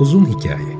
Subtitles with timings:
[0.00, 0.76] Uzun Hikaye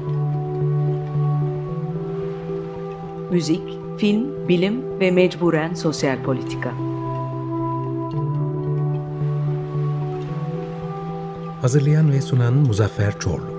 [3.31, 3.63] Müzik,
[3.99, 6.73] film, bilim ve mecburen sosyal politika.
[11.61, 13.52] Hazırlayan ve sunan Muzaffer Çorlu.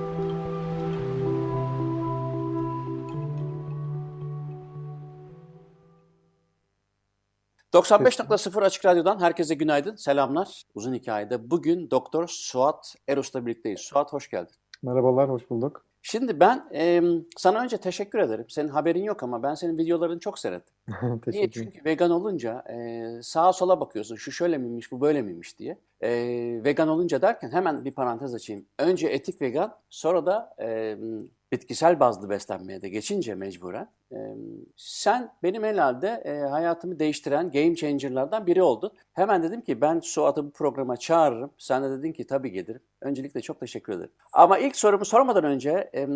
[7.83, 10.63] ...95.0 Açık Radyo'dan herkese günaydın, selamlar.
[10.75, 13.79] Uzun hikayede bugün Doktor Suat Eros'la birlikteyiz.
[13.79, 14.55] Suat hoş geldin.
[14.83, 15.85] Merhabalar, hoş bulduk.
[16.01, 17.01] Şimdi ben e,
[17.37, 18.45] sana önce teşekkür ederim.
[18.49, 20.75] Senin haberin yok ama ben senin videolarını çok seyrettim.
[21.27, 21.51] Niye?
[21.51, 24.15] Çünkü vegan olunca e, sağa sola bakıyorsun.
[24.15, 25.77] Şu şöyle miymiş, bu böyle miymiş diye.
[26.01, 26.09] E,
[26.63, 28.65] vegan olunca derken hemen bir parantez açayım.
[28.79, 30.97] Önce etik vegan, sonra da e,
[31.51, 34.17] bitkisel bazlı beslenmeye de geçince mecburen e,
[34.77, 38.91] sen benim herhalde e, hayatımı değiştiren game changer'lardan biri oldun.
[39.13, 41.51] Hemen dedim ki ben Suat'ı bu programa çağırırım.
[41.57, 42.81] Sen de dedin ki tabii gelirim.
[43.01, 44.11] Öncelikle çok teşekkür ederim.
[44.33, 46.07] Ama ilk sorumu sormadan önce e,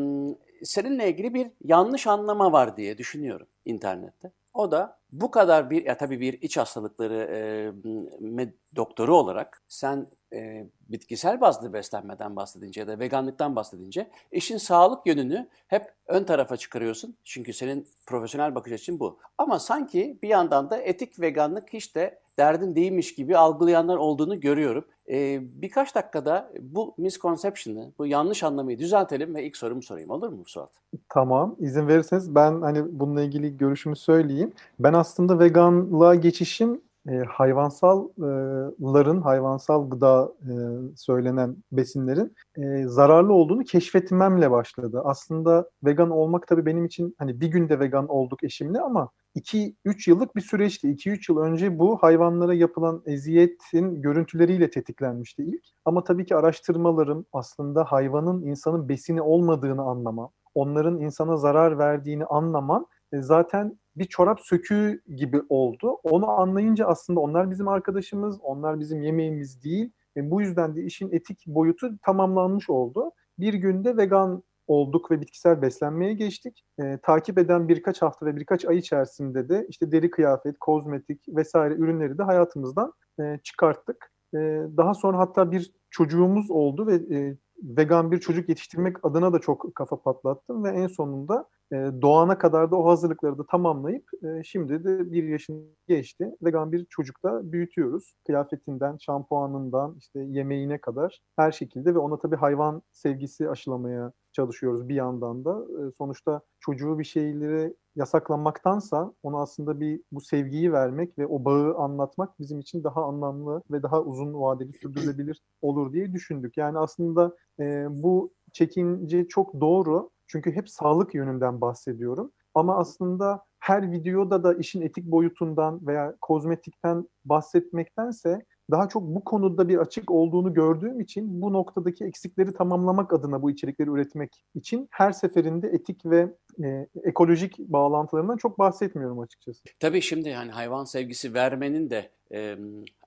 [0.63, 4.31] seninle ilgili bir yanlış anlama var diye düşünüyorum internette.
[4.57, 10.67] O da bu kadar bir, ya tabii bir iç hastalıkları e, doktoru olarak sen e,
[10.89, 17.17] bitkisel bazlı beslenmeden bahsedince ya da veganlıktan bahsedince işin sağlık yönünü hep ön tarafa çıkarıyorsun.
[17.23, 19.19] Çünkü senin profesyonel bakış açın bu.
[19.37, 24.85] Ama sanki bir yandan da etik veganlık hiç de derdin değilmiş gibi algılayanlar olduğunu görüyorum.
[25.09, 30.09] Ee, birkaç dakikada bu misconception'ı, bu yanlış anlamayı düzeltelim ve ilk sorumu sorayım.
[30.09, 30.71] Olur mu Suat?
[31.09, 31.55] Tamam.
[31.59, 34.53] İzin verirseniz ben hani bununla ilgili görüşümü söyleyeyim.
[34.79, 40.51] Ben aslında veganlığa geçişim e, hayvansalların, hayvansal gıda e,
[40.95, 45.01] söylenen besinlerin e, zararlı olduğunu keşfetmemle başladı.
[45.05, 50.35] Aslında vegan olmak tabii benim için hani bir günde vegan olduk eşimle ama 2-3 yıllık
[50.35, 50.87] bir süreçti.
[50.87, 55.63] 2-3 yıl önce bu hayvanlara yapılan eziyetin görüntüleriyle tetiklenmişti ilk.
[55.85, 62.85] Ama tabii ki araştırmalarım aslında hayvanın insanın besini olmadığını anlamam, onların insana zarar verdiğini anlamam
[63.13, 65.91] e, zaten bir çorap söküğü gibi oldu.
[66.03, 69.91] Onu anlayınca aslında onlar bizim arkadaşımız, onlar bizim yemeğimiz değil.
[70.17, 73.11] Ve bu yüzden de işin etik boyutu tamamlanmış oldu.
[73.39, 76.65] Bir günde vegan olduk ve bitkisel beslenmeye geçtik.
[76.79, 81.73] E, takip eden birkaç hafta ve birkaç ay içerisinde de işte deri kıyafet, kozmetik vesaire
[81.73, 84.11] ürünleri de hayatımızdan e, çıkarttık.
[84.33, 84.37] E,
[84.77, 89.75] daha sonra hatta bir çocuğumuz oldu ve e, vegan bir çocuk yetiştirmek adına da çok
[89.75, 94.83] kafa patlattım ve en sonunda e, doğana kadar da o hazırlıkları da tamamlayıp e, şimdi
[94.83, 96.35] de bir yaşını geçti.
[96.41, 98.15] Vegan bir çocukta büyütüyoruz.
[98.25, 104.95] Kıyafetinden, şampuanından, işte yemeğine kadar her şekilde ve ona tabii hayvan sevgisi aşılamaya çalışıyoruz bir
[104.95, 105.65] yandan da.
[105.97, 112.39] Sonuçta çocuğu bir şeyleri yasaklamaktansa ona aslında bir bu sevgiyi vermek ve o bağı anlatmak
[112.39, 116.57] bizim için daha anlamlı ve daha uzun vadeli sürdürülebilir olur diye düşündük.
[116.57, 122.31] Yani aslında e, bu çekince çok doğru çünkü hep sağlık yönünden bahsediyorum.
[122.55, 129.67] Ama aslında her videoda da işin etik boyutundan veya kozmetikten bahsetmektense daha çok bu konuda
[129.67, 135.11] bir açık olduğunu gördüğüm için bu noktadaki eksikleri tamamlamak adına bu içerikleri üretmek için her
[135.11, 136.33] seferinde etik ve
[136.63, 139.63] e, ekolojik bağlantılarından çok bahsetmiyorum açıkçası.
[139.79, 142.57] Tabii şimdi yani hayvan sevgisi vermenin de e,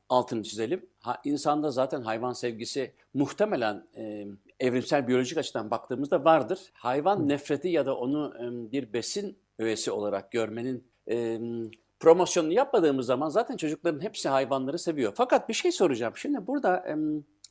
[0.08, 0.86] altını çizelim.
[1.00, 4.26] Ha, insanda zaten hayvan sevgisi muhtemelen e,
[4.60, 6.70] evrimsel biyolojik açıdan baktığımızda vardır.
[6.72, 11.40] Hayvan nefreti ya da onu e, bir besin öğesi olarak görmenin e,
[12.00, 15.12] promosyonunu yapmadığımız zaman zaten çocukların hepsi hayvanları seviyor.
[15.16, 16.12] Fakat bir şey soracağım.
[16.16, 16.84] Şimdi burada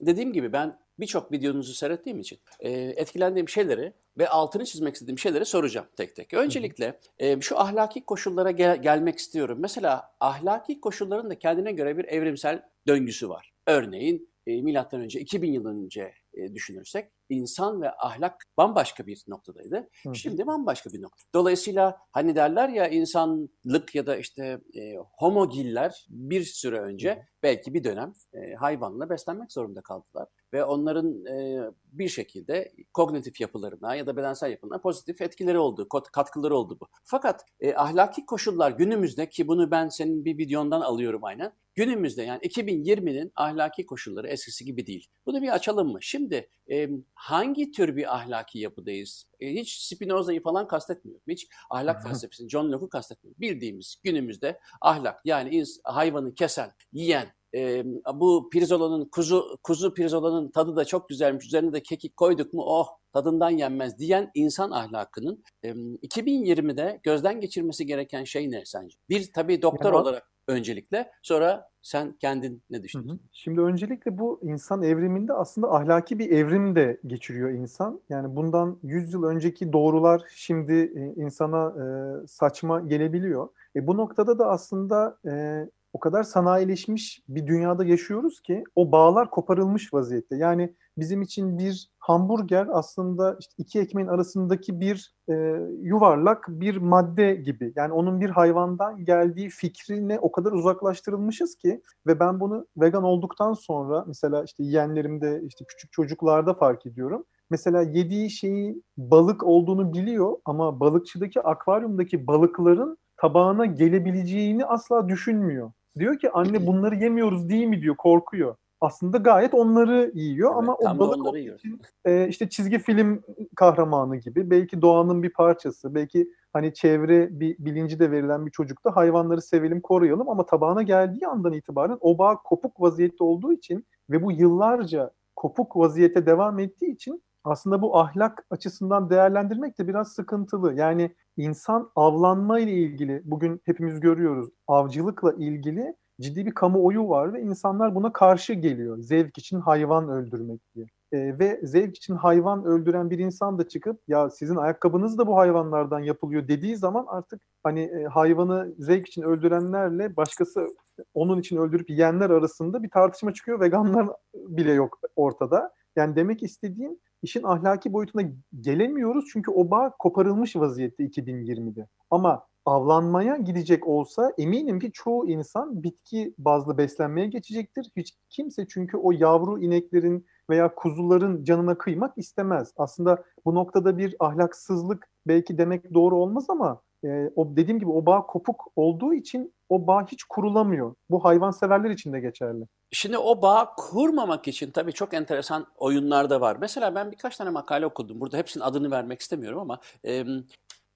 [0.02, 5.46] dediğim gibi ben birçok videonuzu seyrettiğim için e, etkilendiğim şeyleri ve altını çizmek istediğim şeyleri
[5.46, 6.34] soracağım tek tek.
[6.34, 9.58] Öncelikle e, şu ahlaki koşullara gel- gelmek istiyorum.
[9.62, 13.54] Mesela ahlaki koşulların da kendine göre bir evrimsel döngüsü var.
[13.68, 19.90] Örneğin e, milattan önce 2000 yıl önce e, düşünürsek insan ve ahlak bambaşka bir noktadaydı.
[20.04, 20.16] Hı.
[20.16, 21.24] Şimdi bambaşka bir nokta.
[21.36, 27.20] Dolayısıyla hani derler ya insanlık ya da işte e, homogiller bir süre önce Hı.
[27.44, 31.62] belki bir dönem e, hayvanla beslenmek zorunda kaldılar ve onların e,
[31.92, 36.88] bir şekilde kognitif yapılarına ya da bedensel yapılarına pozitif etkileri oldu, katkıları oldu bu.
[37.04, 41.54] Fakat e, ahlaki koşullar günümüzde ki bunu ben senin bir videondan alıyorum aynen.
[41.76, 45.08] Günümüzde yani 2020'nin ahlaki koşulları eskisi gibi değil.
[45.26, 45.98] Bunu bir açalım mı?
[46.02, 49.26] Şimdi e, hangi tür bir ahlaki yapıdayız?
[49.40, 51.24] E, hiç Spinoza'yı falan kastetmiyorum.
[51.28, 53.42] Hiç ahlak felsefesini, John Locke'u kastetmiyorum.
[53.42, 60.86] Bildiğimiz günümüzde ahlak yani hayvanı kesen, yiyen, e, bu pirzolanın kuzu kuzu pirzolanın tadı da
[60.86, 61.46] çok güzelmiş.
[61.46, 68.24] Üzerine de kekik koyduk mu oh tadından yenmez diyen insan ahlakının 2020'de gözden geçirmesi gereken
[68.24, 68.98] şey ne sence?
[69.10, 73.22] Bir tabii doktor yani, olarak öncelikle sonra sen kendin ne düşünüyorsun?
[73.32, 78.02] Şimdi öncelikle bu insan evriminde aslında ahlaki bir evrim de geçiriyor insan.
[78.10, 83.50] Yani bundan 100 yıl önceki doğrular şimdi e, insana e, saçma gelebiliyor.
[83.76, 89.30] E, bu noktada da aslında e, o kadar sanayileşmiş bir dünyada yaşıyoruz ki o bağlar
[89.30, 90.36] koparılmış vaziyette.
[90.36, 95.34] Yani bizim için bir hamburger aslında işte iki ekmeğin arasındaki bir e,
[95.82, 97.74] yuvarlak bir madde gibi.
[97.76, 103.54] Yani onun bir hayvandan geldiği fikrine o kadar uzaklaştırılmışız ki ve ben bunu vegan olduktan
[103.54, 107.26] sonra mesela işte yeğenlerimde işte küçük çocuklarda fark ediyorum.
[107.50, 115.72] Mesela yediği şeyi balık olduğunu biliyor ama balıkçıdaki akvaryumdaki balıkların tabağına gelebileceğini asla düşünmüyor.
[116.00, 117.82] Diyor ki anne bunları yemiyoruz değil mi?
[117.82, 118.56] diyor korkuyor.
[118.82, 123.24] Aslında gayet onları yiyor evet, ama o balık onları için, e, işte çizgi film
[123.56, 128.96] kahramanı gibi belki doğanın bir parçası belki hani çevre bir bilinci de verilen bir çocukta
[128.96, 134.24] hayvanları sevelim koruyalım ama tabağına geldiği andan itibaren o bağ kopuk vaziyette olduğu için ve
[134.24, 140.74] bu yıllarca kopuk vaziyete devam ettiği için aslında bu ahlak açısından değerlendirmek de biraz sıkıntılı.
[140.74, 147.42] Yani insan avlanma ile ilgili bugün hepimiz görüyoruz avcılıkla ilgili ciddi bir kamuoyu var ve
[147.42, 148.98] insanlar buna karşı geliyor.
[149.00, 150.86] Zevk için hayvan öldürmek diye.
[151.12, 155.38] E, ve zevk için hayvan öldüren bir insan da çıkıp ya sizin ayakkabınız da bu
[155.38, 160.68] hayvanlardan yapılıyor dediği zaman artık hani e, hayvanı zevk için öldürenlerle başkası
[161.14, 163.60] onun için öldürüp yiyenler arasında bir tartışma çıkıyor.
[163.60, 165.72] Veganlar bile yok ortada.
[165.96, 168.24] Yani demek istediğim işin ahlaki boyutuna
[168.62, 171.88] gelemiyoruz çünkü o bağ koparılmış vaziyette 2020'de.
[172.12, 177.92] Ama avlanmaya gidecek olsa eminim ki çoğu insan bitki bazlı beslenmeye geçecektir.
[177.96, 182.74] Hiç kimse çünkü o yavru ineklerin veya kuzuların canına kıymak istemez.
[182.78, 188.06] Aslında bu noktada bir ahlaksızlık belki demek doğru olmaz ama e, o dediğim gibi o
[188.06, 190.96] bağ kopuk olduğu için o bağ hiç kurulamıyor.
[191.10, 192.66] Bu hayvanseverler için de geçerli.
[192.92, 196.58] Şimdi o bağ kurmamak için tabii çok enteresan oyunlar da var.
[196.62, 198.20] Mesela ben birkaç tane makale okudum.
[198.20, 200.24] Burada hepsinin adını vermek istemiyorum ama e,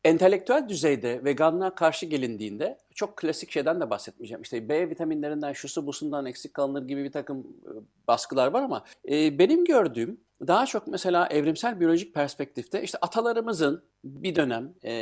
[0.04, 4.42] entelektüel düzeyde veganlığa karşı gelindiğinde çok klasik şeyden de bahsetmeyeceğim.
[4.42, 7.48] İşte B vitaminlerinden, şusu busundan eksik kalınır gibi bir takım
[8.08, 14.36] baskılar var ama e, benim gördüğüm daha çok mesela evrimsel biyolojik perspektifte işte atalarımızın bir
[14.36, 14.94] dönem e,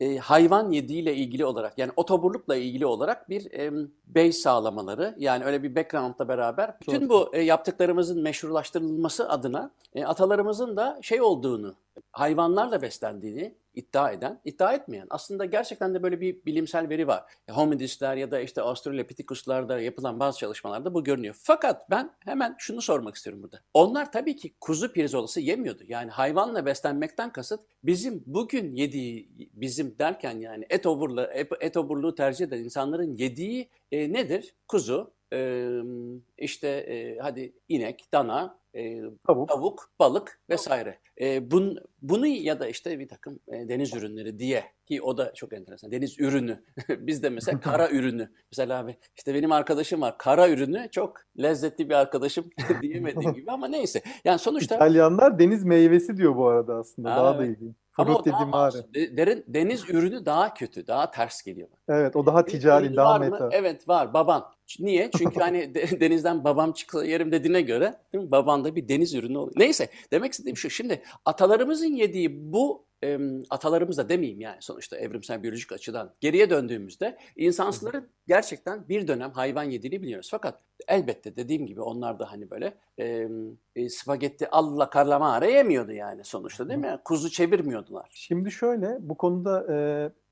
[0.00, 3.72] e, hayvan yediğiyle ilgili olarak yani otoburlukla ilgili olarak bir e,
[4.06, 10.76] base sağlamaları yani öyle bir background'la beraber bütün bu e, yaptıklarımızın meşrulaştırılması adına e, atalarımızın
[10.76, 11.74] da şey olduğunu
[12.12, 15.06] hayvanlarla beslendiğini iddia eden, iddia etmeyen.
[15.10, 17.24] Aslında gerçekten de böyle bir bilimsel veri var.
[17.50, 21.36] Homidisler ya da işte Australopithecus'larda yapılan bazı çalışmalarda bu görünüyor.
[21.38, 23.60] Fakat ben hemen şunu sormak istiyorum burada.
[23.74, 25.82] Onlar tabii ki kuzu pirzolası yemiyordu.
[25.86, 31.28] Yani hayvanla beslenmekten kasıt bizim bugün yediği, bizim derken yani et, oburlu,
[31.60, 34.54] et oburluğu tercih eden insanların yediği e, nedir?
[34.68, 35.68] Kuzu, e,
[36.38, 39.48] işte e, hadi inek, dana, e, tavuk.
[39.48, 40.98] tavuk, balık vesaire.
[41.20, 45.34] E, bun, bunu ya da işte bir takım e, deniz ürünleri diye ki o da
[45.34, 45.92] çok enteresan.
[45.92, 46.64] Deniz ürünü.
[46.88, 48.30] Biz de mesela kara ürünü.
[48.52, 50.18] Mesela abi işte benim arkadaşım var.
[50.18, 52.50] Kara ürünü çok lezzetli bir arkadaşım
[52.82, 54.02] diyemediğim gibi ama neyse.
[54.24, 57.12] Yani sonuçta İtalyanlar deniz meyvesi diyor bu arada aslında.
[57.12, 57.40] Ha, daha evet.
[57.40, 57.76] da ilginç.
[57.96, 61.68] Ama o daha derin, deniz ürünü daha kötü, daha ters geliyor.
[61.88, 63.48] Evet, o daha ticari, daha meta.
[63.52, 64.14] Evet, var.
[64.14, 64.44] Baban.
[64.80, 65.10] Niye?
[65.18, 68.30] Çünkü hani denizden babam çıksa yerim dediğine göre değil mi?
[68.30, 69.56] baban da bir deniz ürünü oluyor.
[69.56, 70.70] Neyse, demek istediğim şu.
[70.70, 73.18] Şimdi atalarımızın yediği bu e,
[73.50, 79.62] atalarımız da demeyeyim yani sonuçta evrimsel biyolojik açıdan geriye döndüğümüzde insansların gerçekten bir dönem hayvan
[79.62, 80.28] yediğini biliyoruz.
[80.30, 83.28] Fakat elbette dediğim gibi onlar da hani böyle e,
[83.76, 86.98] e, spagetti alla carlamare yemiyordu yani sonuçta değil mi?
[87.04, 88.08] Kuzu çevirmiyordular.
[88.10, 89.76] Şimdi şöyle bu konuda e,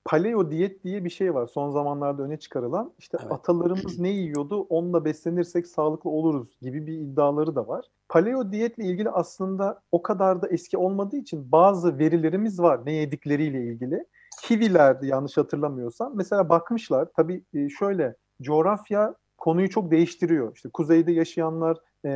[0.04, 2.92] paleo diyet diye bir şey var son zamanlarda öne çıkarılan.
[2.98, 3.32] İşte evet.
[3.32, 7.84] atalarımız ne yiyordu onunla beslenirsek sağlıklı oluruz gibi bir iddiaları da var.
[8.08, 13.64] Paleo diyetle ilgili aslında o kadar da eski olmadığı için bazı verilerimiz var ne yedikleriyle
[13.64, 14.04] ilgili.
[14.42, 16.12] Kivilerdi yanlış hatırlamıyorsam.
[16.14, 20.56] Mesela bakmışlar tabii e, şöyle coğrafya konuyu çok değiştiriyor.
[20.56, 22.10] İşte kuzeyde yaşayanlar e,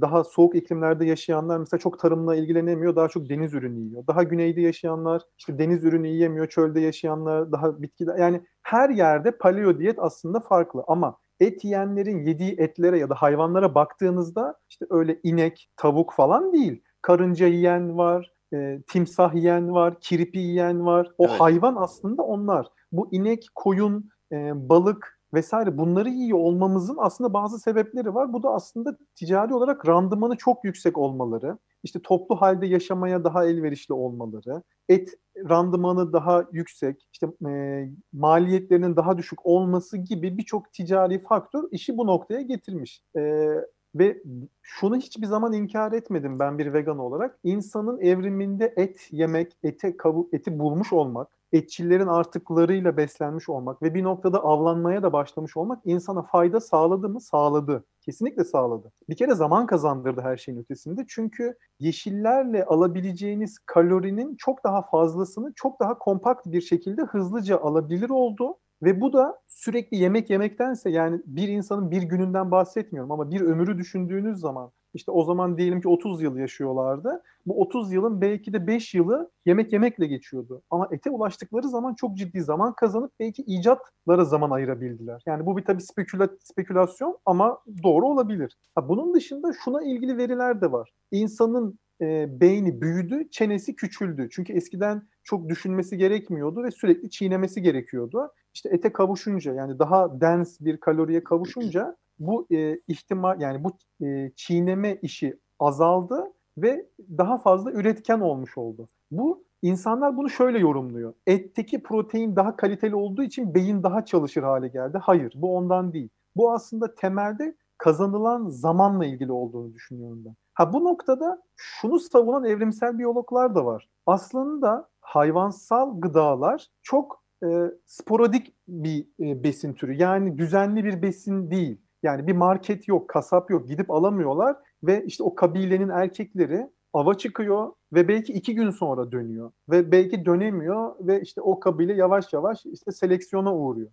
[0.00, 4.06] daha soğuk iklimlerde yaşayanlar mesela çok tarımla ilgilenemiyor, daha çok deniz ürünü yiyor.
[4.06, 8.18] Daha güneyde yaşayanlar işte deniz ürünü yiyemiyor, çölde yaşayanlar daha bitkiler.
[8.18, 13.74] Yani her yerde paleo diyet aslında farklı ama et yiyenlerin yediği etlere ya da hayvanlara
[13.74, 16.82] baktığınızda işte öyle inek, tavuk falan değil.
[17.02, 21.10] Karınca yiyen var, e, timsah yiyen var, kirpi yiyen var.
[21.18, 21.40] O evet.
[21.40, 22.66] hayvan aslında onlar.
[22.92, 28.32] Bu inek, koyun, e, balık, vesaire bunları yiyor olmamızın aslında bazı sebepleri var.
[28.32, 33.94] Bu da aslında ticari olarak randımanı çok yüksek olmaları işte toplu halde yaşamaya daha elverişli
[33.94, 35.14] olmaları, et
[35.48, 42.06] randımanı daha yüksek, işte e, maliyetlerinin daha düşük olması gibi birçok ticari faktör işi bu
[42.06, 43.02] noktaya getirmiş.
[43.16, 43.48] E,
[43.94, 44.22] ve
[44.62, 47.38] şunu hiçbir zaman inkar etmedim ben bir vegan olarak.
[47.44, 54.04] İnsanın evriminde et yemek, ete kavu, eti bulmuş olmak, etçillerin artıklarıyla beslenmiş olmak ve bir
[54.04, 57.20] noktada avlanmaya da başlamış olmak insana fayda sağladı mı?
[57.20, 57.84] Sağladı.
[58.00, 58.92] Kesinlikle sağladı.
[59.08, 61.04] Bir kere zaman kazandırdı her şeyin ötesinde.
[61.08, 68.58] Çünkü yeşillerle alabileceğiniz kalorinin çok daha fazlasını çok daha kompakt bir şekilde hızlıca alabilir oldu.
[68.82, 73.78] Ve bu da sürekli yemek yemektense yani bir insanın bir gününden bahsetmiyorum ama bir ömrü
[73.78, 77.22] düşündüğünüz zaman işte o zaman diyelim ki 30 yıl yaşıyorlardı.
[77.46, 80.62] Bu 30 yılın belki de 5 yılı yemek yemekle geçiyordu.
[80.70, 85.22] Ama ete ulaştıkları zaman çok ciddi zaman kazanıp belki icatlara zaman ayırabildiler.
[85.26, 88.56] Yani bu bir tabii speküla, spekülasyon ama doğru olabilir.
[88.74, 90.92] Ha, bunun dışında şuna ilgili veriler de var.
[91.10, 94.28] İnsanın e, beyni büyüdü, çenesi küçüldü.
[94.32, 98.32] Çünkü eskiden çok düşünmesi gerekmiyordu ve sürekli çiğnemesi gerekiyordu.
[98.54, 103.72] İşte ete kavuşunca yani daha dens bir kaloriye kavuşunca bu e, ihtimal yani bu
[104.06, 106.86] e, çiğneme işi azaldı ve
[107.18, 108.88] daha fazla üretken olmuş oldu.
[109.10, 111.14] Bu insanlar bunu şöyle yorumluyor.
[111.26, 114.98] Etteki protein daha kaliteli olduğu için beyin daha çalışır hale geldi.
[115.02, 116.08] Hayır, bu ondan değil.
[116.36, 120.34] Bu aslında temelde kazanılan zamanla ilgili olduğunu düşünüyorum ben.
[120.54, 123.88] Ha bu noktada şunu savunan evrimsel biyologlar da var.
[124.06, 127.46] Aslında hayvansal gıdalar çok e,
[127.86, 129.94] sporadik bir e, besin türü.
[129.94, 131.80] Yani düzenli bir besin değil.
[132.02, 137.72] Yani bir market yok, kasap yok, gidip alamıyorlar ve işte o kabilenin erkekleri ava çıkıyor
[137.92, 142.66] ve belki iki gün sonra dönüyor ve belki dönemiyor ve işte o kabile yavaş yavaş
[142.66, 143.90] işte seleksiyona uğruyor.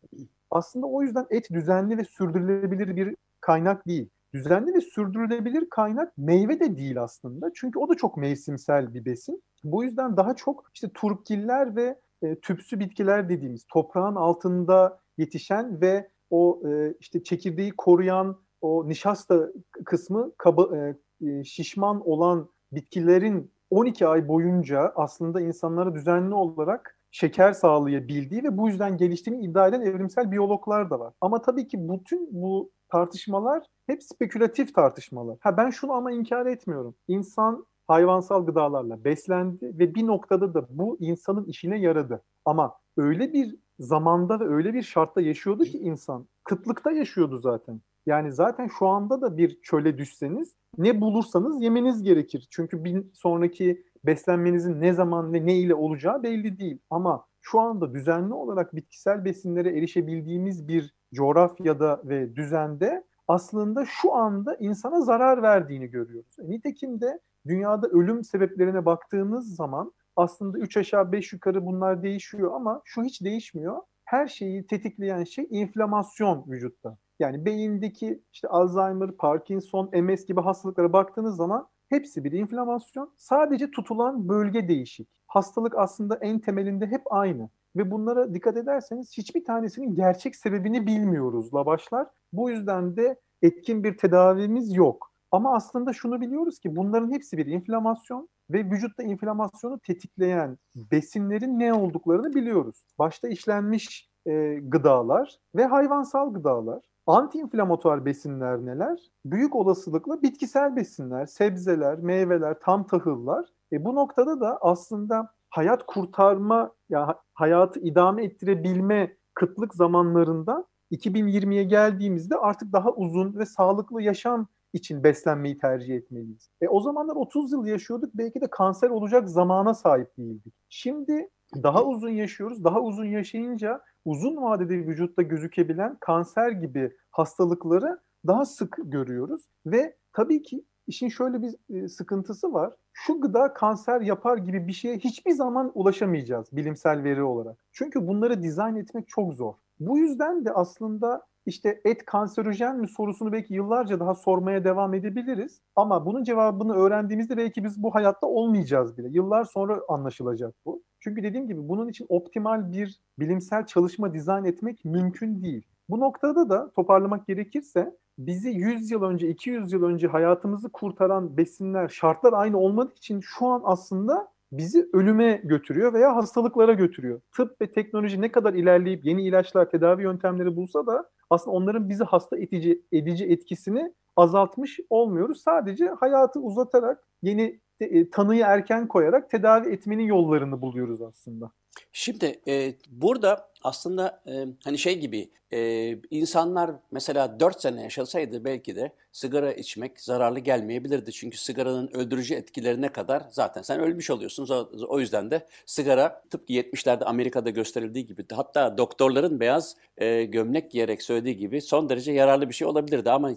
[0.52, 4.10] Aslında o yüzden et düzenli ve sürdürülebilir bir kaynak değil.
[4.34, 7.52] Düzenli ve sürdürülebilir kaynak meyve de değil aslında.
[7.56, 9.44] Çünkü o da çok mevsimsel bir besin.
[9.64, 16.10] Bu yüzden daha çok işte turpgiller ve e, tüpsü bitkiler dediğimiz toprağın altında yetişen ve
[16.36, 19.50] o e, işte çekirdeği koruyan o nişasta
[19.86, 20.96] kısmı kaba, e,
[21.28, 28.70] e şişman olan bitkilerin 12 ay boyunca aslında insanlara düzenli olarak şeker sağlayabildiği ve bu
[28.70, 31.14] yüzden geliştiğini iddia eden evrimsel biyologlar da var.
[31.22, 35.38] Ama tabii ki bütün bu tartışmalar hep spekülatif tartışmalar.
[35.40, 36.96] Ha ben şunu ama inkar etmiyorum.
[37.08, 42.22] İnsan hayvansal gıdalarla beslendi ve bir noktada da bu insanın işine yaradı.
[42.46, 46.28] Ama öyle bir zamanda ve öyle bir şartta yaşıyordu ki insan.
[46.44, 47.82] Kıtlıkta yaşıyordu zaten.
[48.06, 52.48] Yani zaten şu anda da bir çöle düşseniz ne bulursanız yemeniz gerekir.
[52.52, 56.80] Çünkü bir sonraki beslenmenizin ne zaman ve ne ile olacağı belli değil.
[56.90, 64.56] Ama şu anda düzenli olarak bitkisel besinlere erişebildiğimiz bir coğrafyada ve düzende aslında şu anda
[64.56, 66.36] insana zarar verdiğini görüyoruz.
[66.40, 72.82] Nitekim de dünyada ölüm sebeplerine baktığınız zaman aslında 3 aşağı 5 yukarı bunlar değişiyor ama
[72.86, 73.78] şu hiç değişmiyor.
[74.06, 76.98] Her şeyi tetikleyen şey inflamasyon vücutta.
[77.20, 83.14] Yani beyindeki işte Alzheimer, Parkinson, MS gibi hastalıklara baktığınız zaman hepsi bir inflamasyon.
[83.18, 85.10] Sadece tutulan bölge değişik.
[85.28, 87.50] Hastalık aslında en temelinde hep aynı.
[87.76, 92.08] Ve bunlara dikkat ederseniz hiçbir tanesinin gerçek sebebini bilmiyoruzla başlar.
[92.34, 95.12] Bu yüzden de etkin bir tedavimiz yok.
[95.36, 101.74] Ama aslında şunu biliyoruz ki bunların hepsi bir inflamasyon ve vücutta inflamasyonu tetikleyen besinlerin ne
[101.74, 102.84] olduklarını biliyoruz.
[103.00, 106.86] Başta işlenmiş e, gıdalar ve hayvansal gıdalar.
[107.08, 109.00] Antiinflamatuar besinler neler?
[109.26, 113.46] Büyük olasılıkla bitkisel besinler, sebzeler, meyveler, tam tahıllar.
[113.72, 122.36] E bu noktada da aslında hayat kurtarma, ya hayatı idame ettirebilme kıtlık zamanlarında 2020'ye geldiğimizde
[122.36, 126.50] artık daha uzun ve sağlıklı yaşam için beslenmeyi tercih etmeliyiz.
[126.62, 130.54] E, o zamanlar 30 yıl yaşıyorduk belki de kanser olacak zamana sahip değildik.
[130.70, 131.30] Şimdi
[131.64, 132.64] daha uzun yaşıyoruz.
[132.64, 140.42] Daha uzun yaşayınca uzun vadede vücutta gözükebilen kanser gibi hastalıkları daha sık görüyoruz ve tabii
[140.42, 142.74] ki işin şöyle bir e, sıkıntısı var.
[142.94, 147.58] Şu gıda kanser yapar gibi bir şeye hiçbir zaman ulaşamayacağız bilimsel veri olarak.
[147.72, 149.54] Çünkü bunları dizayn etmek çok zor.
[149.80, 155.62] Bu yüzden de aslında işte et kanserojen mi sorusunu belki yıllarca daha sormaya devam edebiliriz.
[155.76, 159.08] Ama bunun cevabını öğrendiğimizde belki biz bu hayatta olmayacağız bile.
[159.12, 160.84] Yıllar sonra anlaşılacak bu.
[161.00, 165.68] Çünkü dediğim gibi bunun için optimal bir bilimsel çalışma dizayn etmek mümkün değil.
[165.90, 171.88] Bu noktada da toparlamak gerekirse bizi 100 yıl önce, 200 yıl önce hayatımızı kurtaran besinler,
[171.88, 177.22] şartlar aynı olmadığı için şu an aslında bizi ölüme götürüyor veya hastalıklara götürüyor.
[177.36, 182.04] Tıp ve teknoloji ne kadar ilerleyip yeni ilaçlar, tedavi yöntemleri bulsa da aslında onların bizi
[182.04, 185.42] hasta edici, edici etkisini azaltmış olmuyoruz.
[185.42, 191.52] Sadece hayatı uzatarak yeni e, tanıyı erken koyarak tedavi etmenin yollarını buluyoruz aslında.
[191.94, 198.76] Şimdi e, burada aslında e, hani şey gibi e, insanlar mesela 4 sene yaşasaydı belki
[198.76, 201.12] de sigara içmek zararlı gelmeyebilirdi.
[201.12, 204.68] Çünkü sigaranın öldürücü etkilerine kadar zaten sen ölmüş oluyorsun.
[204.88, 211.02] O, yüzden de sigara tıpkı 70'lerde Amerika'da gösterildiği gibi hatta doktorların beyaz e, gömlek giyerek
[211.02, 213.12] söylediği gibi son derece yararlı bir şey olabilirdi.
[213.12, 213.32] Ama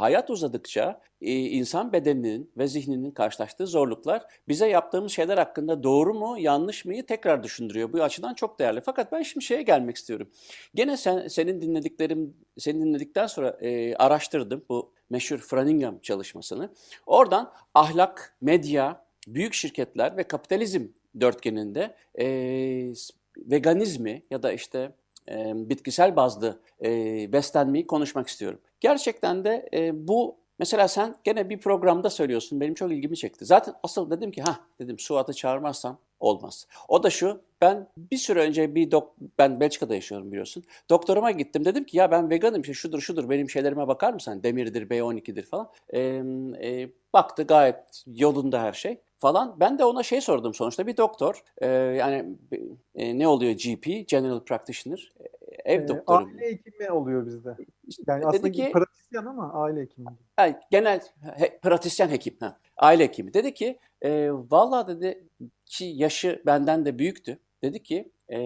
[0.00, 6.36] hayat uzadıkça e, insan bedeninin ve zihninin karşılaştığı zorluklar bize yaptığımız şeyler hakkında doğru mu
[6.38, 7.92] yanlış mıyı tekrar düşündürüyor.
[7.92, 8.80] Bu açıdan çok değerli.
[8.80, 10.28] Fakat ben şimdi şeye gelmek istiyorum.
[10.74, 16.70] Gene sen, senin dinlediklerim, senin dinledikten sonra e, araştırdım bu meşhur Franingham çalışmasını.
[17.06, 20.86] Oradan ahlak, medya, büyük şirketler ve kapitalizm
[21.20, 22.26] dörtgeninde e,
[23.36, 24.92] veganizmi ya da işte
[25.30, 26.88] e, bitkisel bazlı e,
[27.32, 28.60] beslenmeyi konuşmak istiyorum.
[28.80, 33.44] Gerçekten de e, bu mesela sen gene bir programda söylüyorsun benim çok ilgimi çekti.
[33.44, 36.66] Zaten asıl dedim ki ha dedim Suat'ı çağırmazsam olmaz.
[36.88, 40.64] O da şu ben bir süre önce bir dok ben Belçika'da yaşıyorum biliyorsun.
[40.90, 44.42] Doktoruma gittim dedim ki ya ben veganım işte şudur şudur benim şeylerime bakar mısın?
[44.42, 45.70] Demirdir B12'dir falan.
[45.88, 46.00] E,
[46.62, 49.60] e, baktı gayet yolunda her şey falan.
[49.60, 52.36] Ben de ona şey sordum sonuçta bir doktor e, yani
[52.94, 55.12] e, ne oluyor GP General Practitioner
[55.64, 56.26] ev ee, doktoru.
[56.26, 57.56] Aile hekimi oluyor bizde.
[58.06, 60.06] Yani aslında dedi ki, pratisyen ama aile hekimi.
[60.38, 61.00] Yani genel
[61.36, 62.36] he, pratisyen hekim.
[62.40, 63.34] Ha, aile hekimi.
[63.34, 65.28] Dedi ki e, valla dedi
[65.66, 67.38] ki yaşı benden de büyüktü.
[67.62, 68.38] Dedi ki e,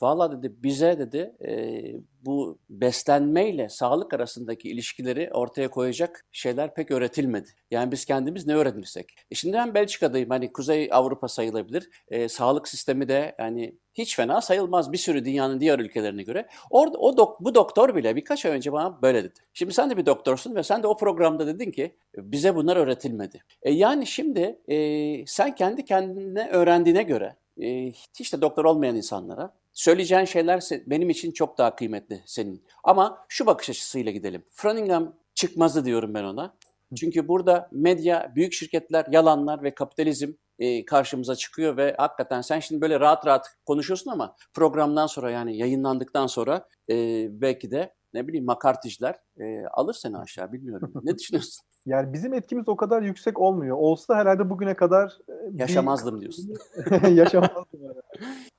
[0.00, 1.82] valla dedi bize dedi e,
[2.24, 7.48] bu beslenmeyle sağlık arasındaki ilişkileri ortaya koyacak şeyler pek öğretilmedi.
[7.70, 9.14] Yani biz kendimiz ne öğrenirsek.
[9.30, 11.90] E şimdi ben Belçika'dayım hani Kuzey Avrupa sayılabilir.
[12.08, 16.48] E, sağlık sistemi de yani hiç fena sayılmaz bir sürü dünyanın diğer ülkelerine göre.
[16.70, 19.40] Orada o dok, bu doktor bile birkaç ay önce bana böyle dedi.
[19.54, 23.44] Şimdi sen de bir doktorsun ve sen de o programda dedin ki bize bunlar öğretilmedi.
[23.62, 29.54] E, yani şimdi e, sen kendi kendine öğrendiğine göre e, hiç de doktor olmayan insanlara
[29.72, 32.64] söyleyeceğin şeyler benim için çok daha kıymetli senin.
[32.84, 34.44] Ama şu bakış açısıyla gidelim.
[34.50, 36.56] Franingham çıkmazı diyorum ben ona.
[36.96, 42.80] Çünkü burada medya, büyük şirketler, yalanlar ve kapitalizm e, karşımıza çıkıyor ve hakikaten sen şimdi
[42.80, 48.44] böyle rahat rahat konuşuyorsun ama programdan sonra yani yayınlandıktan sonra e, belki de ne bileyim
[48.44, 50.92] makarticiler e, alır seni aşağı bilmiyorum.
[51.02, 51.64] Ne düşünüyorsun?
[51.86, 53.76] Yani bizim etkimiz o kadar yüksek olmuyor.
[53.76, 55.60] Olsa herhalde bugüne kadar bir...
[55.60, 56.56] yaşamazdım diyorsun.
[57.10, 57.80] yaşamazdım.